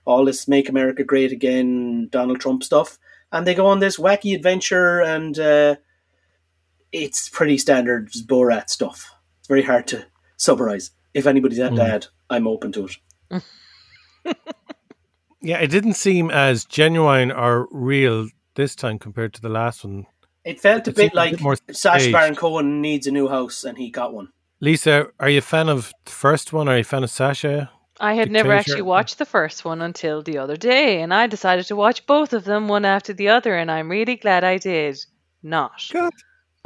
all 0.04 0.24
this 0.24 0.48
make 0.48 0.68
america 0.68 1.04
great 1.04 1.32
again 1.32 2.08
donald 2.10 2.40
trump 2.40 2.62
stuff 2.62 2.98
and 3.32 3.46
they 3.46 3.54
go 3.54 3.66
on 3.66 3.80
this 3.80 3.96
wacky 3.96 4.34
adventure 4.34 5.00
and 5.00 5.38
uh, 5.38 5.76
it's 7.04 7.28
pretty 7.28 7.58
standard 7.58 8.10
borat 8.26 8.68
stuff 8.70 9.10
it's 9.38 9.48
very 9.48 9.62
hard 9.62 9.86
to 9.86 10.04
summarize 10.36 10.90
if 11.14 11.26
anybody's 11.26 11.58
hmm. 11.58 11.74
that 11.74 11.76
bad 11.76 12.06
i'm 12.30 12.46
open 12.46 12.72
to 12.72 12.86
it 12.86 13.42
Yeah, 15.46 15.58
it 15.58 15.68
didn't 15.68 15.92
seem 15.94 16.28
as 16.30 16.64
genuine 16.64 17.30
or 17.30 17.68
real 17.70 18.26
this 18.56 18.74
time 18.74 18.98
compared 18.98 19.32
to 19.34 19.40
the 19.40 19.48
last 19.48 19.84
one. 19.84 20.06
it 20.44 20.60
felt 20.60 20.88
a 20.88 20.90
It 20.90 20.96
bit 20.96 20.96
seemed 20.96 21.12
a 21.12 21.16
like 21.16 21.30
bit 21.32 21.40
more 21.40 21.56
Sacha 21.70 22.00
staged. 22.00 22.12
Baron 22.12 22.34
Cohen 22.34 22.80
needs 22.80 23.06
a 23.06 23.12
new 23.12 23.28
house 23.28 23.62
and 23.62 23.78
he 23.78 23.88
got 23.88 24.12
one. 24.12 24.30
Lisa, 24.60 25.06
are 25.20 25.28
you 25.28 25.38
a 25.38 25.42
fan 25.42 25.68
of 25.68 25.92
the 26.04 26.10
first 26.10 26.52
one? 26.52 26.68
Are 26.68 26.74
you 26.74 26.80
a 26.80 26.84
fan 26.84 27.04
of 27.04 27.10
Sacha? 27.10 27.70
I 28.00 28.14
had 28.14 28.32
never 28.32 28.52
actually 28.52 28.82
watched 28.82 29.18
the 29.18 29.24
first 29.24 29.64
one 29.64 29.80
until 29.80 30.20
the 30.20 30.36
other 30.36 30.56
day, 30.56 31.00
and 31.00 31.14
I 31.14 31.28
decided 31.28 31.66
to 31.66 31.76
watch 31.76 32.06
both 32.06 32.32
of 32.32 32.44
them 32.44 32.66
one 32.66 32.84
after 32.84 33.12
the 33.12 33.28
other, 33.28 33.54
and 33.56 33.70
I'm 33.70 33.88
really 33.88 34.16
glad 34.16 34.42
I 34.42 34.58
did 34.58 34.98
not. 35.44 35.80
God. 35.92 36.12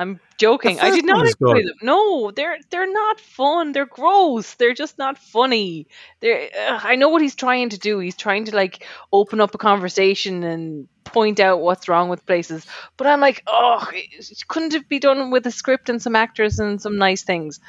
I'm 0.01 0.21
joking. 0.39 0.81
I 0.81 0.91
did 0.91 1.05
not 1.05 1.27
enjoy 1.27 1.63
them. 1.63 1.77
No, 1.83 2.31
they're 2.31 2.59
they're 2.71 2.93
not 2.93 3.21
fun. 3.21 3.73
They're 3.73 3.87
gross. 3.87 4.55
They're 4.55 4.75
just 4.75 4.99
not 4.99 5.19
funny. 5.19 5.87
They're. 6.21 6.49
I 6.93 6.97
know 6.97 7.11
what 7.11 7.23
he's 7.23 7.35
trying 7.37 7.71
to 7.71 7.79
do. 7.79 7.99
He's 8.01 8.17
trying 8.17 8.47
to 8.47 8.57
like 8.57 8.85
open 9.13 9.41
up 9.41 9.55
a 9.55 9.59
conversation 9.59 10.43
and 10.45 10.89
point 11.05 11.41
out 11.41 11.61
what's 11.61 11.89
wrong 11.89 12.09
with 12.09 12.27
places. 12.27 12.67
But 12.97 13.07
I'm 13.09 13.21
like, 13.21 13.43
oh, 13.47 13.87
it- 13.93 14.45
couldn't 14.49 14.75
it 14.75 14.89
be 14.89 14.99
done 15.01 15.31
with 15.31 15.47
a 15.47 15.51
script 15.51 15.89
and 15.91 16.01
some 16.03 16.17
actors 16.17 16.59
and 16.59 16.81
some 16.81 16.97
nice 16.99 17.23
things? 17.23 17.61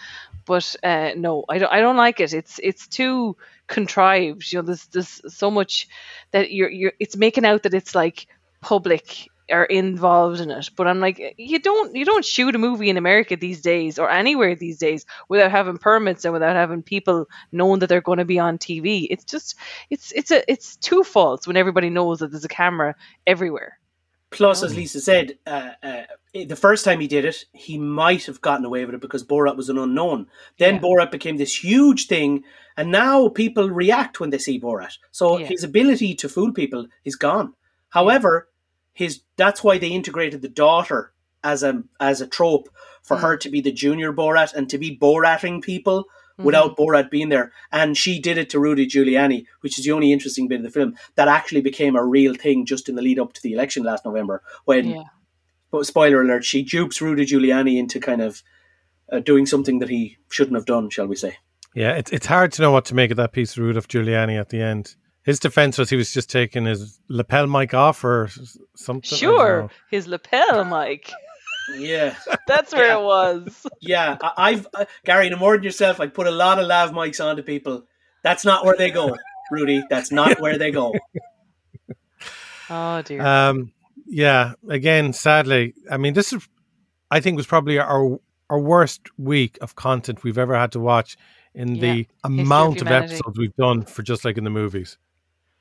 But 0.45 0.75
uh, 0.83 1.11
no, 1.15 1.45
I 1.49 1.57
don't. 1.59 1.71
I 1.71 1.81
don't 1.81 1.97
like 1.97 2.19
it. 2.19 2.33
It's 2.33 2.59
it's 2.63 2.87
too 2.87 3.35
contrived. 3.67 4.51
You 4.51 4.59
know, 4.59 4.65
there's 4.67 4.85
there's 4.87 5.21
so 5.35 5.51
much 5.51 5.87
that 6.31 6.51
you're 6.51 6.69
you're. 6.69 6.93
It's 6.99 7.17
making 7.17 7.45
out 7.45 7.63
that 7.63 7.73
it's 7.73 7.93
like 7.95 8.27
public 8.61 9.27
are 9.51 9.65
involved 9.65 10.39
in 10.39 10.51
it 10.51 10.69
but 10.75 10.87
i'm 10.87 10.99
like 10.99 11.35
you 11.37 11.59
don't 11.59 11.95
you 11.95 12.05
don't 12.05 12.25
shoot 12.25 12.55
a 12.55 12.59
movie 12.59 12.89
in 12.89 12.97
america 12.97 13.35
these 13.35 13.61
days 13.61 13.97
or 13.97 14.09
anywhere 14.09 14.55
these 14.55 14.77
days 14.77 15.05
without 15.29 15.51
having 15.51 15.77
permits 15.77 16.23
and 16.25 16.33
without 16.33 16.55
having 16.55 16.81
people 16.81 17.27
knowing 17.51 17.79
that 17.79 17.87
they're 17.87 18.01
going 18.01 18.17
to 18.19 18.25
be 18.25 18.39
on 18.39 18.57
tv 18.57 19.07
it's 19.09 19.23
just 19.25 19.55
it's 19.89 20.11
it's 20.13 20.31
a 20.31 20.49
it's 20.51 20.77
two 20.77 21.03
faults 21.03 21.47
when 21.47 21.57
everybody 21.57 21.89
knows 21.89 22.19
that 22.19 22.31
there's 22.31 22.45
a 22.45 22.49
camera 22.49 22.95
everywhere 23.25 23.77
Plus, 24.31 24.63
as 24.63 24.77
Lisa 24.77 25.01
said, 25.01 25.37
uh, 25.45 25.71
uh, 25.83 26.03
the 26.33 26.55
first 26.55 26.85
time 26.85 27.01
he 27.01 27.07
did 27.07 27.25
it, 27.25 27.43
he 27.51 27.77
might 27.77 28.25
have 28.27 28.39
gotten 28.39 28.63
away 28.63 28.85
with 28.85 28.95
it 28.95 29.01
because 29.01 29.25
Borat 29.25 29.57
was 29.57 29.67
an 29.67 29.77
unknown. 29.77 30.27
Then 30.57 30.75
Yeah. 30.75 30.79
Borat 30.79 31.11
became 31.11 31.35
this 31.35 31.61
huge 31.61 32.07
thing, 32.07 32.45
and 32.77 32.91
now 32.91 33.27
people 33.27 33.69
react 33.69 34.21
when 34.21 34.29
they 34.29 34.37
see 34.37 34.57
Borat. 34.57 34.97
So 35.11 35.37
Yeah. 35.37 35.47
his 35.47 35.65
ability 35.65 36.15
to 36.15 36.29
fool 36.29 36.53
people 36.53 36.87
is 37.03 37.17
gone. 37.17 37.55
However, 37.89 38.47
his 38.93 39.21
that's 39.37 39.63
why 39.63 39.77
they 39.77 39.89
integrated 39.89 40.41
the 40.41 40.47
daughter 40.49 41.13
as 41.43 41.63
a 41.63 41.83
as 41.99 42.21
a 42.21 42.27
trope 42.27 42.69
for 43.03 43.17
Mm. 43.17 43.21
her 43.21 43.37
to 43.37 43.49
be 43.49 43.61
the 43.61 43.71
junior 43.71 44.13
Borat 44.13 44.53
and 44.53 44.69
to 44.69 44.77
be 44.77 44.95
Borating 44.95 45.61
people 45.61 46.05
without 46.37 46.75
Borat 46.77 47.09
being 47.11 47.29
there. 47.29 47.51
And 47.71 47.95
she 47.95 48.19
did 48.19 48.37
it 48.37 48.49
to 48.51 48.59
Rudy 48.59 48.87
Giuliani, 48.87 49.45
which 49.61 49.77
is 49.77 49.85
the 49.85 49.91
only 49.91 50.11
interesting 50.11 50.47
bit 50.47 50.57
of 50.57 50.63
the 50.63 50.71
film 50.71 50.95
that 51.15 51.27
actually 51.27 51.61
became 51.61 51.95
a 51.95 52.03
real 52.05 52.33
thing 52.33 52.65
just 52.65 52.89
in 52.89 52.95
the 52.95 53.01
lead 53.01 53.19
up 53.19 53.33
to 53.33 53.41
the 53.43 53.53
election 53.53 53.83
last 53.83 54.05
November. 54.05 54.41
When, 54.65 54.87
Yeah. 54.89 55.03
but 55.71 55.85
spoiler 55.85 56.21
alert, 56.21 56.43
she 56.45 56.63
dupes 56.63 56.99
Rudy 57.01 57.25
Giuliani 57.25 57.77
into 57.77 57.99
kind 57.99 58.21
of 58.21 58.41
uh, 59.11 59.19
doing 59.19 59.45
something 59.45 59.79
that 59.79 59.89
he 59.89 60.17
shouldn't 60.29 60.55
have 60.55 60.65
done, 60.65 60.89
shall 60.89 61.05
we 61.07 61.15
say. 61.15 61.37
Yeah, 61.75 61.91
it's 61.93 62.11
it's 62.11 62.25
hard 62.27 62.51
to 62.53 62.61
know 62.61 62.71
what 62.71 62.85
to 62.85 62.95
make 62.95 63.11
of 63.11 63.17
that 63.17 63.33
piece 63.33 63.55
of 63.57 63.63
Rudolph 63.63 63.87
Giuliani 63.87 64.39
at 64.39 64.49
the 64.49 64.61
end. 64.61 64.95
His 65.23 65.39
defense 65.39 65.77
was 65.77 65.89
he 65.89 65.95
was 65.95 66.11
just 66.13 66.29
taking 66.29 66.65
his 66.65 66.99
lapel 67.07 67.45
mic 67.47 67.73
off 67.73 68.03
or 68.03 68.25
s- 68.25 68.57
something. 68.75 69.17
Sure, 69.17 69.69
his 69.89 70.07
lapel 70.07 70.65
mic. 70.65 71.11
Yeah. 71.75 72.15
That's 72.47 72.73
where 72.73 72.87
Yeah. 72.87 72.99
it 72.99 73.03
was. 73.03 73.67
Yeah, 73.81 74.17
I, 74.21 74.31
I've 74.37 74.67
uh, 74.73 74.85
Garry, 75.05 75.29
no 75.29 75.37
more 75.37 75.55
than 75.55 75.63
yourself. 75.63 75.99
I 75.99 76.07
put 76.07 76.25
a 76.27 76.31
lot 76.31 76.59
of 76.59 76.65
lav 76.67 76.91
mics 76.91 77.23
onto 77.23 77.43
people. 77.43 77.85
That's 78.23 78.43
not 78.45 78.65
where 78.65 78.75
they 78.75 78.89
go, 78.91 79.15
Rudy. 79.51 79.83
That's 79.89 80.11
not 80.11 80.39
where 80.39 80.57
they 80.57 80.71
go. 80.71 80.93
Oh 82.69 83.01
dear. 83.01 83.21
Um, 83.21 83.73
yeah. 84.07 84.53
Again, 84.69 85.11
sadly, 85.13 85.73
I 85.89 85.97
mean, 85.97 86.13
this 86.13 86.31
is, 86.31 86.47
I 87.09 87.19
think, 87.19 87.35
was 87.37 87.45
probably 87.47 87.77
our 87.79 88.17
our 88.49 88.59
worst 88.59 89.01
week 89.17 89.57
of 89.61 89.75
content 89.75 90.23
we've 90.23 90.37
ever 90.37 90.55
had 90.55 90.71
to 90.73 90.79
watch 90.79 91.17
in 91.53 91.73
the 91.79 92.07
amount 92.23 92.77
of, 92.81 92.87
humanity. 92.87 93.15
episodes 93.15 93.37
we've 93.37 93.55
done 93.55 93.83
for 93.83 94.03
just 94.03 94.23
like 94.23 94.37
in 94.37 94.43
the 94.45 94.49
movies. 94.49 94.97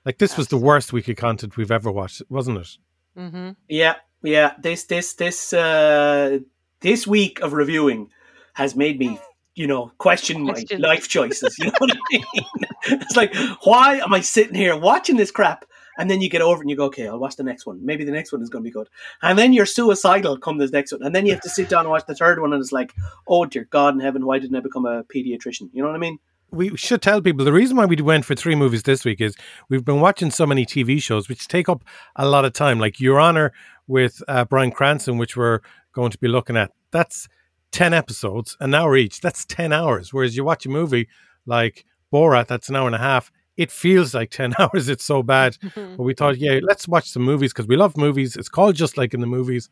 Like 0.04 0.18
this 0.18 0.36
was 0.36 0.48
the 0.48 0.56
worst 0.56 0.92
week 0.92 1.08
of 1.08 1.16
content 1.16 1.56
we've 1.56 1.70
ever 1.70 1.90
watched, 1.90 2.22
wasn't 2.28 2.58
it? 2.58 2.68
mm-hmm. 3.16 3.50
Yeah, 3.68 3.96
yeah. 4.22 4.54
This, 4.58 4.84
this, 4.84 5.14
this, 5.14 5.52
uh, 5.52 6.38
this 6.80 7.06
week 7.06 7.40
of 7.40 7.52
reviewing 7.52 8.10
has 8.54 8.74
made 8.74 8.98
me, 8.98 9.18
you 9.54 9.66
know, 9.66 9.92
question 9.98 10.42
my 10.42 10.64
life 10.78 11.08
choices. 11.08 11.58
You 11.58 11.66
know 11.66 11.72
what 11.78 11.92
I 11.92 11.98
mean? 12.10 12.24
it's 12.84 13.16
like, 13.16 13.34
why 13.64 13.96
am 13.96 14.14
I 14.14 14.20
sitting 14.20 14.54
here 14.54 14.76
watching 14.76 15.16
this 15.16 15.30
crap? 15.30 15.64
And 15.98 16.10
then 16.10 16.22
you 16.22 16.30
get 16.30 16.40
over 16.40 16.62
it 16.62 16.64
and 16.64 16.70
you 16.70 16.76
go, 16.76 16.86
okay, 16.86 17.06
I'll 17.06 17.18
watch 17.18 17.36
the 17.36 17.42
next 17.42 17.66
one. 17.66 17.84
Maybe 17.84 18.04
the 18.04 18.12
next 18.12 18.32
one 18.32 18.40
is 18.40 18.48
going 18.48 18.64
to 18.64 18.68
be 18.68 18.72
good. 18.72 18.88
And 19.20 19.38
then 19.38 19.52
you're 19.52 19.66
suicidal 19.66 20.38
come 20.38 20.56
this 20.56 20.70
next 20.70 20.92
one. 20.92 21.02
And 21.02 21.14
then 21.14 21.26
you 21.26 21.32
have 21.32 21.42
to 21.42 21.50
sit 21.50 21.68
down 21.68 21.80
and 21.80 21.90
watch 21.90 22.06
the 22.06 22.14
third 22.14 22.40
one. 22.40 22.54
And 22.54 22.62
it's 22.62 22.72
like, 22.72 22.94
oh, 23.28 23.44
dear 23.44 23.64
God 23.64 23.94
in 23.94 24.00
heaven, 24.00 24.24
why 24.24 24.38
didn't 24.38 24.56
I 24.56 24.60
become 24.60 24.86
a 24.86 25.04
pediatrician? 25.04 25.68
You 25.74 25.82
know 25.82 25.88
what 25.88 25.96
I 25.96 25.98
mean? 25.98 26.18
We 26.52 26.76
should 26.76 27.02
tell 27.02 27.20
people 27.20 27.44
the 27.44 27.52
reason 27.52 27.76
why 27.76 27.86
we 27.86 27.96
went 27.96 28.24
for 28.24 28.34
three 28.34 28.54
movies 28.54 28.82
this 28.82 29.04
week 29.04 29.20
is 29.20 29.36
we've 29.68 29.84
been 29.84 30.00
watching 30.00 30.30
so 30.30 30.46
many 30.46 30.66
TV 30.66 31.00
shows 31.00 31.28
which 31.28 31.48
take 31.48 31.68
up 31.68 31.84
a 32.16 32.28
lot 32.28 32.44
of 32.44 32.52
time. 32.52 32.78
Like 32.78 33.00
Your 33.00 33.20
Honor 33.20 33.52
with 33.86 34.22
uh, 34.28 34.44
Bryan 34.44 34.70
Cranston, 34.70 35.18
which 35.18 35.36
we're 35.36 35.60
going 35.92 36.10
to 36.10 36.18
be 36.18 36.28
looking 36.28 36.56
at. 36.56 36.72
That's 36.90 37.28
10 37.72 37.94
episodes, 37.94 38.56
an 38.60 38.74
hour 38.74 38.96
each. 38.96 39.20
That's 39.20 39.44
10 39.46 39.72
hours. 39.72 40.12
Whereas 40.12 40.36
you 40.36 40.44
watch 40.44 40.66
a 40.66 40.68
movie 40.68 41.08
like 41.46 41.84
Borat, 42.12 42.48
that's 42.48 42.68
an 42.68 42.76
hour 42.76 42.86
and 42.86 42.94
a 42.94 42.98
half. 42.98 43.30
It 43.56 43.70
feels 43.70 44.14
like 44.14 44.30
10 44.30 44.54
hours. 44.58 44.88
It's 44.88 45.04
so 45.04 45.22
bad. 45.22 45.56
But 45.74 46.02
we 46.02 46.14
thought, 46.14 46.38
yeah, 46.38 46.60
let's 46.62 46.88
watch 46.88 47.10
some 47.10 47.22
movies 47.22 47.52
because 47.52 47.66
we 47.66 47.76
love 47.76 47.96
movies. 47.96 48.36
It's 48.36 48.48
called 48.48 48.74
Just 48.74 48.96
Like 48.96 49.14
in 49.14 49.20
the 49.20 49.26
Movies. 49.26 49.68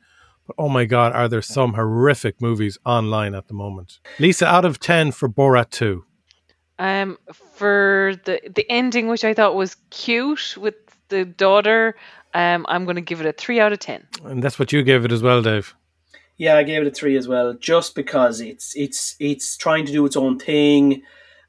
But 0.46 0.56
oh 0.58 0.68
my 0.68 0.84
God, 0.84 1.12
are 1.12 1.28
there 1.28 1.42
some 1.42 1.74
horrific 1.74 2.40
movies 2.40 2.78
online 2.84 3.34
at 3.34 3.48
the 3.48 3.54
moment? 3.54 4.00
Lisa, 4.18 4.46
out 4.46 4.64
of 4.64 4.80
10 4.80 5.12
for 5.12 5.28
Borat 5.28 5.70
2. 5.70 6.04
Um, 6.78 7.18
for 7.32 8.14
the 8.24 8.40
the 8.54 8.70
ending, 8.70 9.08
which 9.08 9.24
I 9.24 9.34
thought 9.34 9.56
was 9.56 9.76
cute 9.90 10.56
with 10.56 10.76
the 11.08 11.24
daughter, 11.24 11.96
um, 12.34 12.66
I'm 12.68 12.84
going 12.84 12.96
to 12.96 13.02
give 13.02 13.20
it 13.20 13.26
a 13.26 13.32
three 13.32 13.58
out 13.60 13.72
of 13.72 13.78
ten. 13.80 14.06
And 14.24 14.42
that's 14.42 14.58
what 14.58 14.72
you 14.72 14.82
gave 14.82 15.04
it 15.04 15.12
as 15.12 15.22
well, 15.22 15.42
Dave. 15.42 15.74
Yeah, 16.36 16.56
I 16.56 16.62
gave 16.62 16.82
it 16.82 16.86
a 16.86 16.92
three 16.92 17.16
as 17.16 17.26
well, 17.26 17.54
just 17.54 17.96
because 17.96 18.40
it's 18.40 18.76
it's 18.76 19.16
it's 19.18 19.56
trying 19.56 19.86
to 19.86 19.92
do 19.92 20.06
its 20.06 20.16
own 20.16 20.38
thing, 20.38 21.02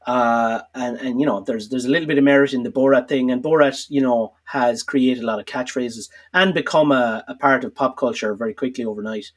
uh, 0.07 0.61
and 0.73 0.97
and 0.97 1.19
you 1.19 1.27
know 1.27 1.41
there's 1.41 1.69
there's 1.69 1.85
a 1.85 1.89
little 1.89 2.07
bit 2.07 2.17
of 2.17 2.23
merit 2.23 2.53
in 2.53 2.63
the 2.63 2.71
Borat 2.71 3.07
thing, 3.07 3.29
and 3.29 3.43
Borat 3.43 3.85
you 3.89 4.01
know 4.01 4.33
has 4.45 4.81
created 4.81 5.23
a 5.23 5.27
lot 5.27 5.39
of 5.39 5.45
catchphrases 5.45 6.09
and 6.33 6.55
become 6.55 6.91
a, 6.91 7.23
a 7.27 7.35
part 7.35 7.63
of 7.63 7.75
pop 7.75 7.97
culture 7.97 8.33
very 8.33 8.55
quickly 8.55 8.83
overnight. 8.83 9.31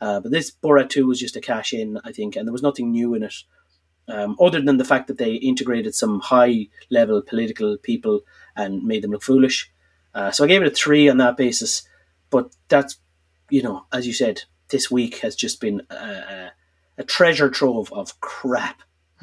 Uh, 0.00 0.18
but 0.18 0.32
this 0.32 0.50
Borat 0.50 0.88
two 0.88 1.06
was 1.06 1.20
just 1.20 1.36
a 1.36 1.40
cash 1.40 1.72
in, 1.72 2.00
I 2.04 2.10
think, 2.10 2.34
and 2.34 2.46
there 2.46 2.52
was 2.52 2.62
nothing 2.62 2.90
new 2.90 3.14
in 3.14 3.22
it, 3.22 3.34
um, 4.08 4.36
other 4.40 4.60
than 4.60 4.76
the 4.76 4.84
fact 4.84 5.08
that 5.08 5.18
they 5.18 5.34
integrated 5.34 5.94
some 5.94 6.20
high 6.20 6.68
level 6.90 7.22
political 7.22 7.76
people 7.78 8.20
and 8.54 8.82
made 8.82 9.02
them 9.02 9.10
look 9.10 9.22
foolish. 9.22 9.70
Uh, 10.14 10.30
so 10.30 10.44
I 10.44 10.48
gave 10.48 10.62
it 10.62 10.68
a 10.68 10.74
three 10.74 11.08
on 11.08 11.18
that 11.18 11.36
basis, 11.36 11.82
but 12.30 12.54
that's 12.68 12.98
you 13.50 13.62
know, 13.62 13.86
as 13.92 14.06
you 14.06 14.12
said, 14.12 14.42
this 14.68 14.90
week 14.90 15.18
has 15.18 15.36
just 15.36 15.60
been 15.60 15.82
a, 15.90 15.94
a, 15.94 16.52
a 16.98 17.04
treasure 17.04 17.48
trove 17.48 17.92
of 17.92 18.20
crap. 18.20 18.82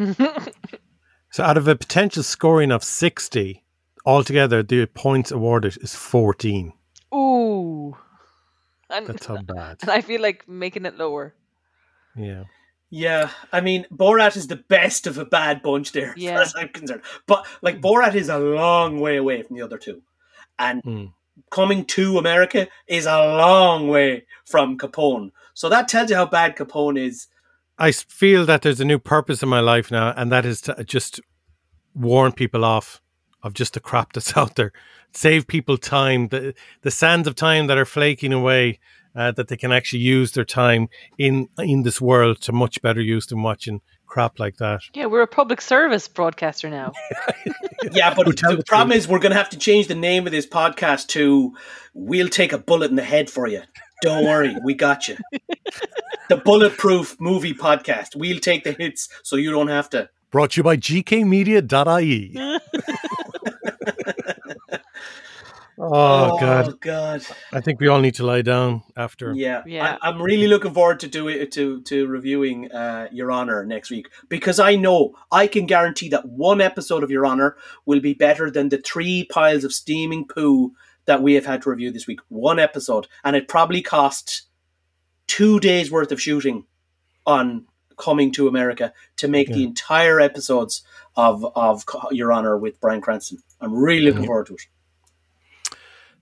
So 1.33 1.43
out 1.43 1.57
of 1.57 1.67
a 1.67 1.75
potential 1.75 2.21
scoring 2.21 2.71
of 2.71 2.83
60, 2.83 3.63
altogether, 4.05 4.61
the 4.61 4.85
points 4.85 5.31
awarded 5.31 5.75
is 5.81 5.95
14. 5.95 6.73
Ooh, 7.11 7.97
and, 8.87 9.07
That's 9.07 9.25
how 9.25 9.41
bad. 9.41 9.77
and 9.81 9.89
I 9.89 10.01
feel 10.01 10.21
like 10.21 10.47
making 10.47 10.85
it 10.85 10.95
lower. 10.95 11.33
Yeah. 12.15 12.43
Yeah, 12.95 13.31
I 13.51 13.59
mean, 13.61 13.87
Borat 13.91 14.37
is 14.37 14.45
the 14.45 14.57
best 14.57 15.07
of 15.07 15.17
a 15.17 15.25
bad 15.25 15.63
bunch 15.63 15.93
there, 15.93 16.13
Yeah. 16.17 16.39
as 16.41 16.53
I'm 16.55 16.69
concerned. 16.69 17.01
But 17.25 17.45
like, 17.63 17.81
Borat 17.81 18.13
is 18.13 18.29
a 18.29 18.37
long 18.37 18.99
way 18.99 19.17
away 19.17 19.41
from 19.41 19.55
the 19.55 19.63
other 19.63 19.79
two, 19.79 20.03
and 20.59 20.79
Hmm. 20.83 21.05
coming 21.49 21.85
to 21.85 22.19
America 22.19 22.67
is 22.87 23.07
a 23.07 23.17
long 23.37 23.87
way 23.87 24.25
from 24.45 24.77
Capone. 24.77 25.31
So 25.55 25.69
that 25.69 25.87
tells 25.87 26.11
you 26.11 26.15
how 26.17 26.27
bad 26.27 26.55
Capone 26.55 26.99
is. 26.99 27.27
I 27.79 27.91
feel 27.91 28.45
that 28.45 28.61
there's 28.61 28.79
a 28.79 28.85
new 28.85 28.99
purpose 28.99 29.41
in 29.41 29.49
my 29.49 29.59
life 29.59 29.89
now, 29.89 30.13
and 30.15 30.31
that 30.31 30.45
is 30.45 30.61
to 30.61 30.83
just 30.83 31.19
warn 31.95 32.31
people 32.31 32.63
off 32.63 33.01
of 33.41 33.55
just 33.55 33.73
the 33.73 33.79
crap 33.79 34.13
that's 34.13 34.37
out 34.41 34.55
there. 34.55 34.71
Save 35.13 35.47
people 35.47 35.77
time, 35.79 36.27
the, 36.27 36.53
the 36.83 36.91
sands 36.91 37.27
of 37.27 37.33
time 37.33 37.65
that 37.67 37.77
are 37.79 37.85
flaking 37.85 38.33
away, 38.33 38.79
uh, 39.15 39.31
that 39.31 39.47
they 39.47 39.57
can 39.57 39.71
actually 39.71 39.99
use 39.99 40.31
their 40.31 40.45
time 40.45 40.87
in 41.17 41.47
in 41.57 41.83
this 41.83 42.01
world 42.01 42.41
to 42.41 42.51
much 42.51 42.81
better 42.81 43.01
use 43.01 43.27
than 43.27 43.41
watching 43.41 43.81
crap 44.07 44.39
like 44.39 44.57
that. 44.57 44.81
Yeah, 44.93 45.07
we're 45.07 45.23
a 45.23 45.27
public 45.27 45.61
service 45.61 46.07
broadcaster 46.07 46.69
now. 46.69 46.93
Yeah, 47.91 48.13
but 48.13 48.37
tell 48.37 48.51
the 48.51 48.57
the 48.57 48.63
problem 48.63 48.97
is 48.97 49.09
we're 49.09 49.19
going 49.19 49.33
to 49.33 49.37
have 49.37 49.49
to 49.49 49.57
change 49.57 49.87
the 49.87 49.95
name 49.95 50.25
of 50.25 50.31
this 50.31 50.47
podcast 50.47 51.07
to 51.07 51.53
"We'll 51.93 52.29
take 52.29 52.53
a 52.53 52.57
bullet 52.57 52.89
in 52.89 52.95
the 52.95 53.03
head 53.03 53.29
for 53.29 53.45
you." 53.45 53.61
Don't 54.01 54.23
worry, 54.23 54.55
we 54.63 54.73
got 54.73 55.07
you. 55.09 55.17
The 56.29 56.37
Bulletproof 56.37 57.17
Movie 57.19 57.53
Podcast. 57.53 58.15
We'll 58.15 58.39
take 58.39 58.63
the 58.63 58.71
hits 58.71 59.09
so 59.23 59.35
you 59.35 59.51
don't 59.51 59.67
have 59.67 59.89
to. 59.89 60.09
Brought 60.31 60.51
to 60.51 60.59
you 60.59 60.63
by 60.63 60.77
gkmedia.ie. 60.77 62.33
oh, 65.93 66.37
God. 66.39 66.79
God. 66.81 67.25
I 67.51 67.61
think 67.61 67.79
we 67.79 67.87
all 67.87 67.99
need 67.99 68.15
to 68.15 68.25
lie 68.25 68.41
down 68.41 68.83
after. 68.95 69.33
Yeah, 69.33 69.63
Yeah. 69.65 69.97
I, 70.01 70.09
I'm 70.09 70.21
really 70.21 70.47
looking 70.47 70.73
forward 70.73 70.99
to 71.01 71.07
doing 71.07 71.49
to 71.51 71.81
to 71.81 72.07
reviewing 72.07 72.71
uh, 72.71 73.07
Your 73.11 73.31
Honor 73.31 73.65
next 73.65 73.89
week 73.91 74.09
because 74.29 74.59
I 74.59 74.75
know 74.75 75.15
I 75.31 75.47
can 75.47 75.65
guarantee 75.65 76.09
that 76.09 76.27
one 76.27 76.61
episode 76.61 77.03
of 77.03 77.11
Your 77.11 77.25
Honor 77.25 77.55
will 77.85 77.99
be 77.99 78.13
better 78.13 78.49
than 78.51 78.69
the 78.69 78.77
three 78.77 79.25
piles 79.25 79.63
of 79.63 79.73
steaming 79.73 80.27
poo 80.27 80.71
that 81.05 81.21
we 81.21 81.33
have 81.33 81.45
had 81.45 81.61
to 81.63 81.69
review 81.69 81.91
this 81.91 82.07
week. 82.07 82.19
One 82.29 82.59
episode, 82.59 83.07
and 83.23 83.35
it 83.35 83.47
probably 83.47 83.81
cost 83.81 84.43
two 85.27 85.59
days 85.59 85.91
worth 85.91 86.11
of 86.11 86.21
shooting 86.21 86.65
on 87.25 87.65
coming 87.97 88.31
to 88.33 88.47
America 88.47 88.91
to 89.17 89.27
make 89.27 89.47
the 89.49 89.63
entire 89.63 90.19
episodes 90.19 90.81
of 91.15 91.45
of 91.55 91.83
Your 92.11 92.31
Honor 92.31 92.57
with 92.57 92.79
Bryan 92.81 93.01
Cranston. 93.01 93.39
I'm 93.61 93.73
really 93.75 94.01
looking 94.05 94.21
Yeah. 94.23 94.27
forward 94.27 94.47
to 94.47 94.55
it. 94.55 94.61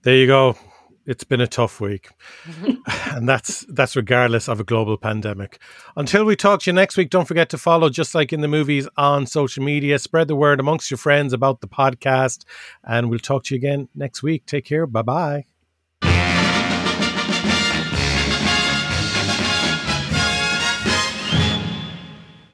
There 0.02 0.16
you 0.16 0.26
go. 0.26 0.56
It's 1.04 1.24
been 1.24 1.40
a 1.40 1.46
tough 1.46 1.80
week. 1.80 2.10
and 3.10 3.28
that's 3.28 3.64
that's 3.68 3.96
regardless 3.96 4.48
of 4.48 4.60
a 4.60 4.64
global 4.64 4.96
pandemic. 4.96 5.58
Until 5.96 6.24
we 6.24 6.36
talk 6.36 6.60
to 6.62 6.70
you 6.70 6.74
next 6.74 6.96
week, 6.96 7.10
don't 7.10 7.26
forget 7.26 7.48
to 7.50 7.58
follow 7.58 7.88
just 7.88 8.14
like 8.14 8.32
in 8.32 8.40
the 8.40 8.48
movies 8.48 8.88
on 8.96 9.26
social 9.26 9.64
media. 9.64 9.98
Spread 9.98 10.28
the 10.28 10.36
word 10.36 10.60
amongst 10.60 10.90
your 10.90 10.98
friends 10.98 11.32
about 11.32 11.60
the 11.60 11.68
podcast. 11.68 12.44
And 12.84 13.10
we'll 13.10 13.18
talk 13.18 13.44
to 13.44 13.54
you 13.54 13.58
again 13.58 13.88
next 13.94 14.22
week. 14.22 14.46
Take 14.46 14.64
care. 14.64 14.86
Bye 14.86 15.02
bye. 15.02 15.51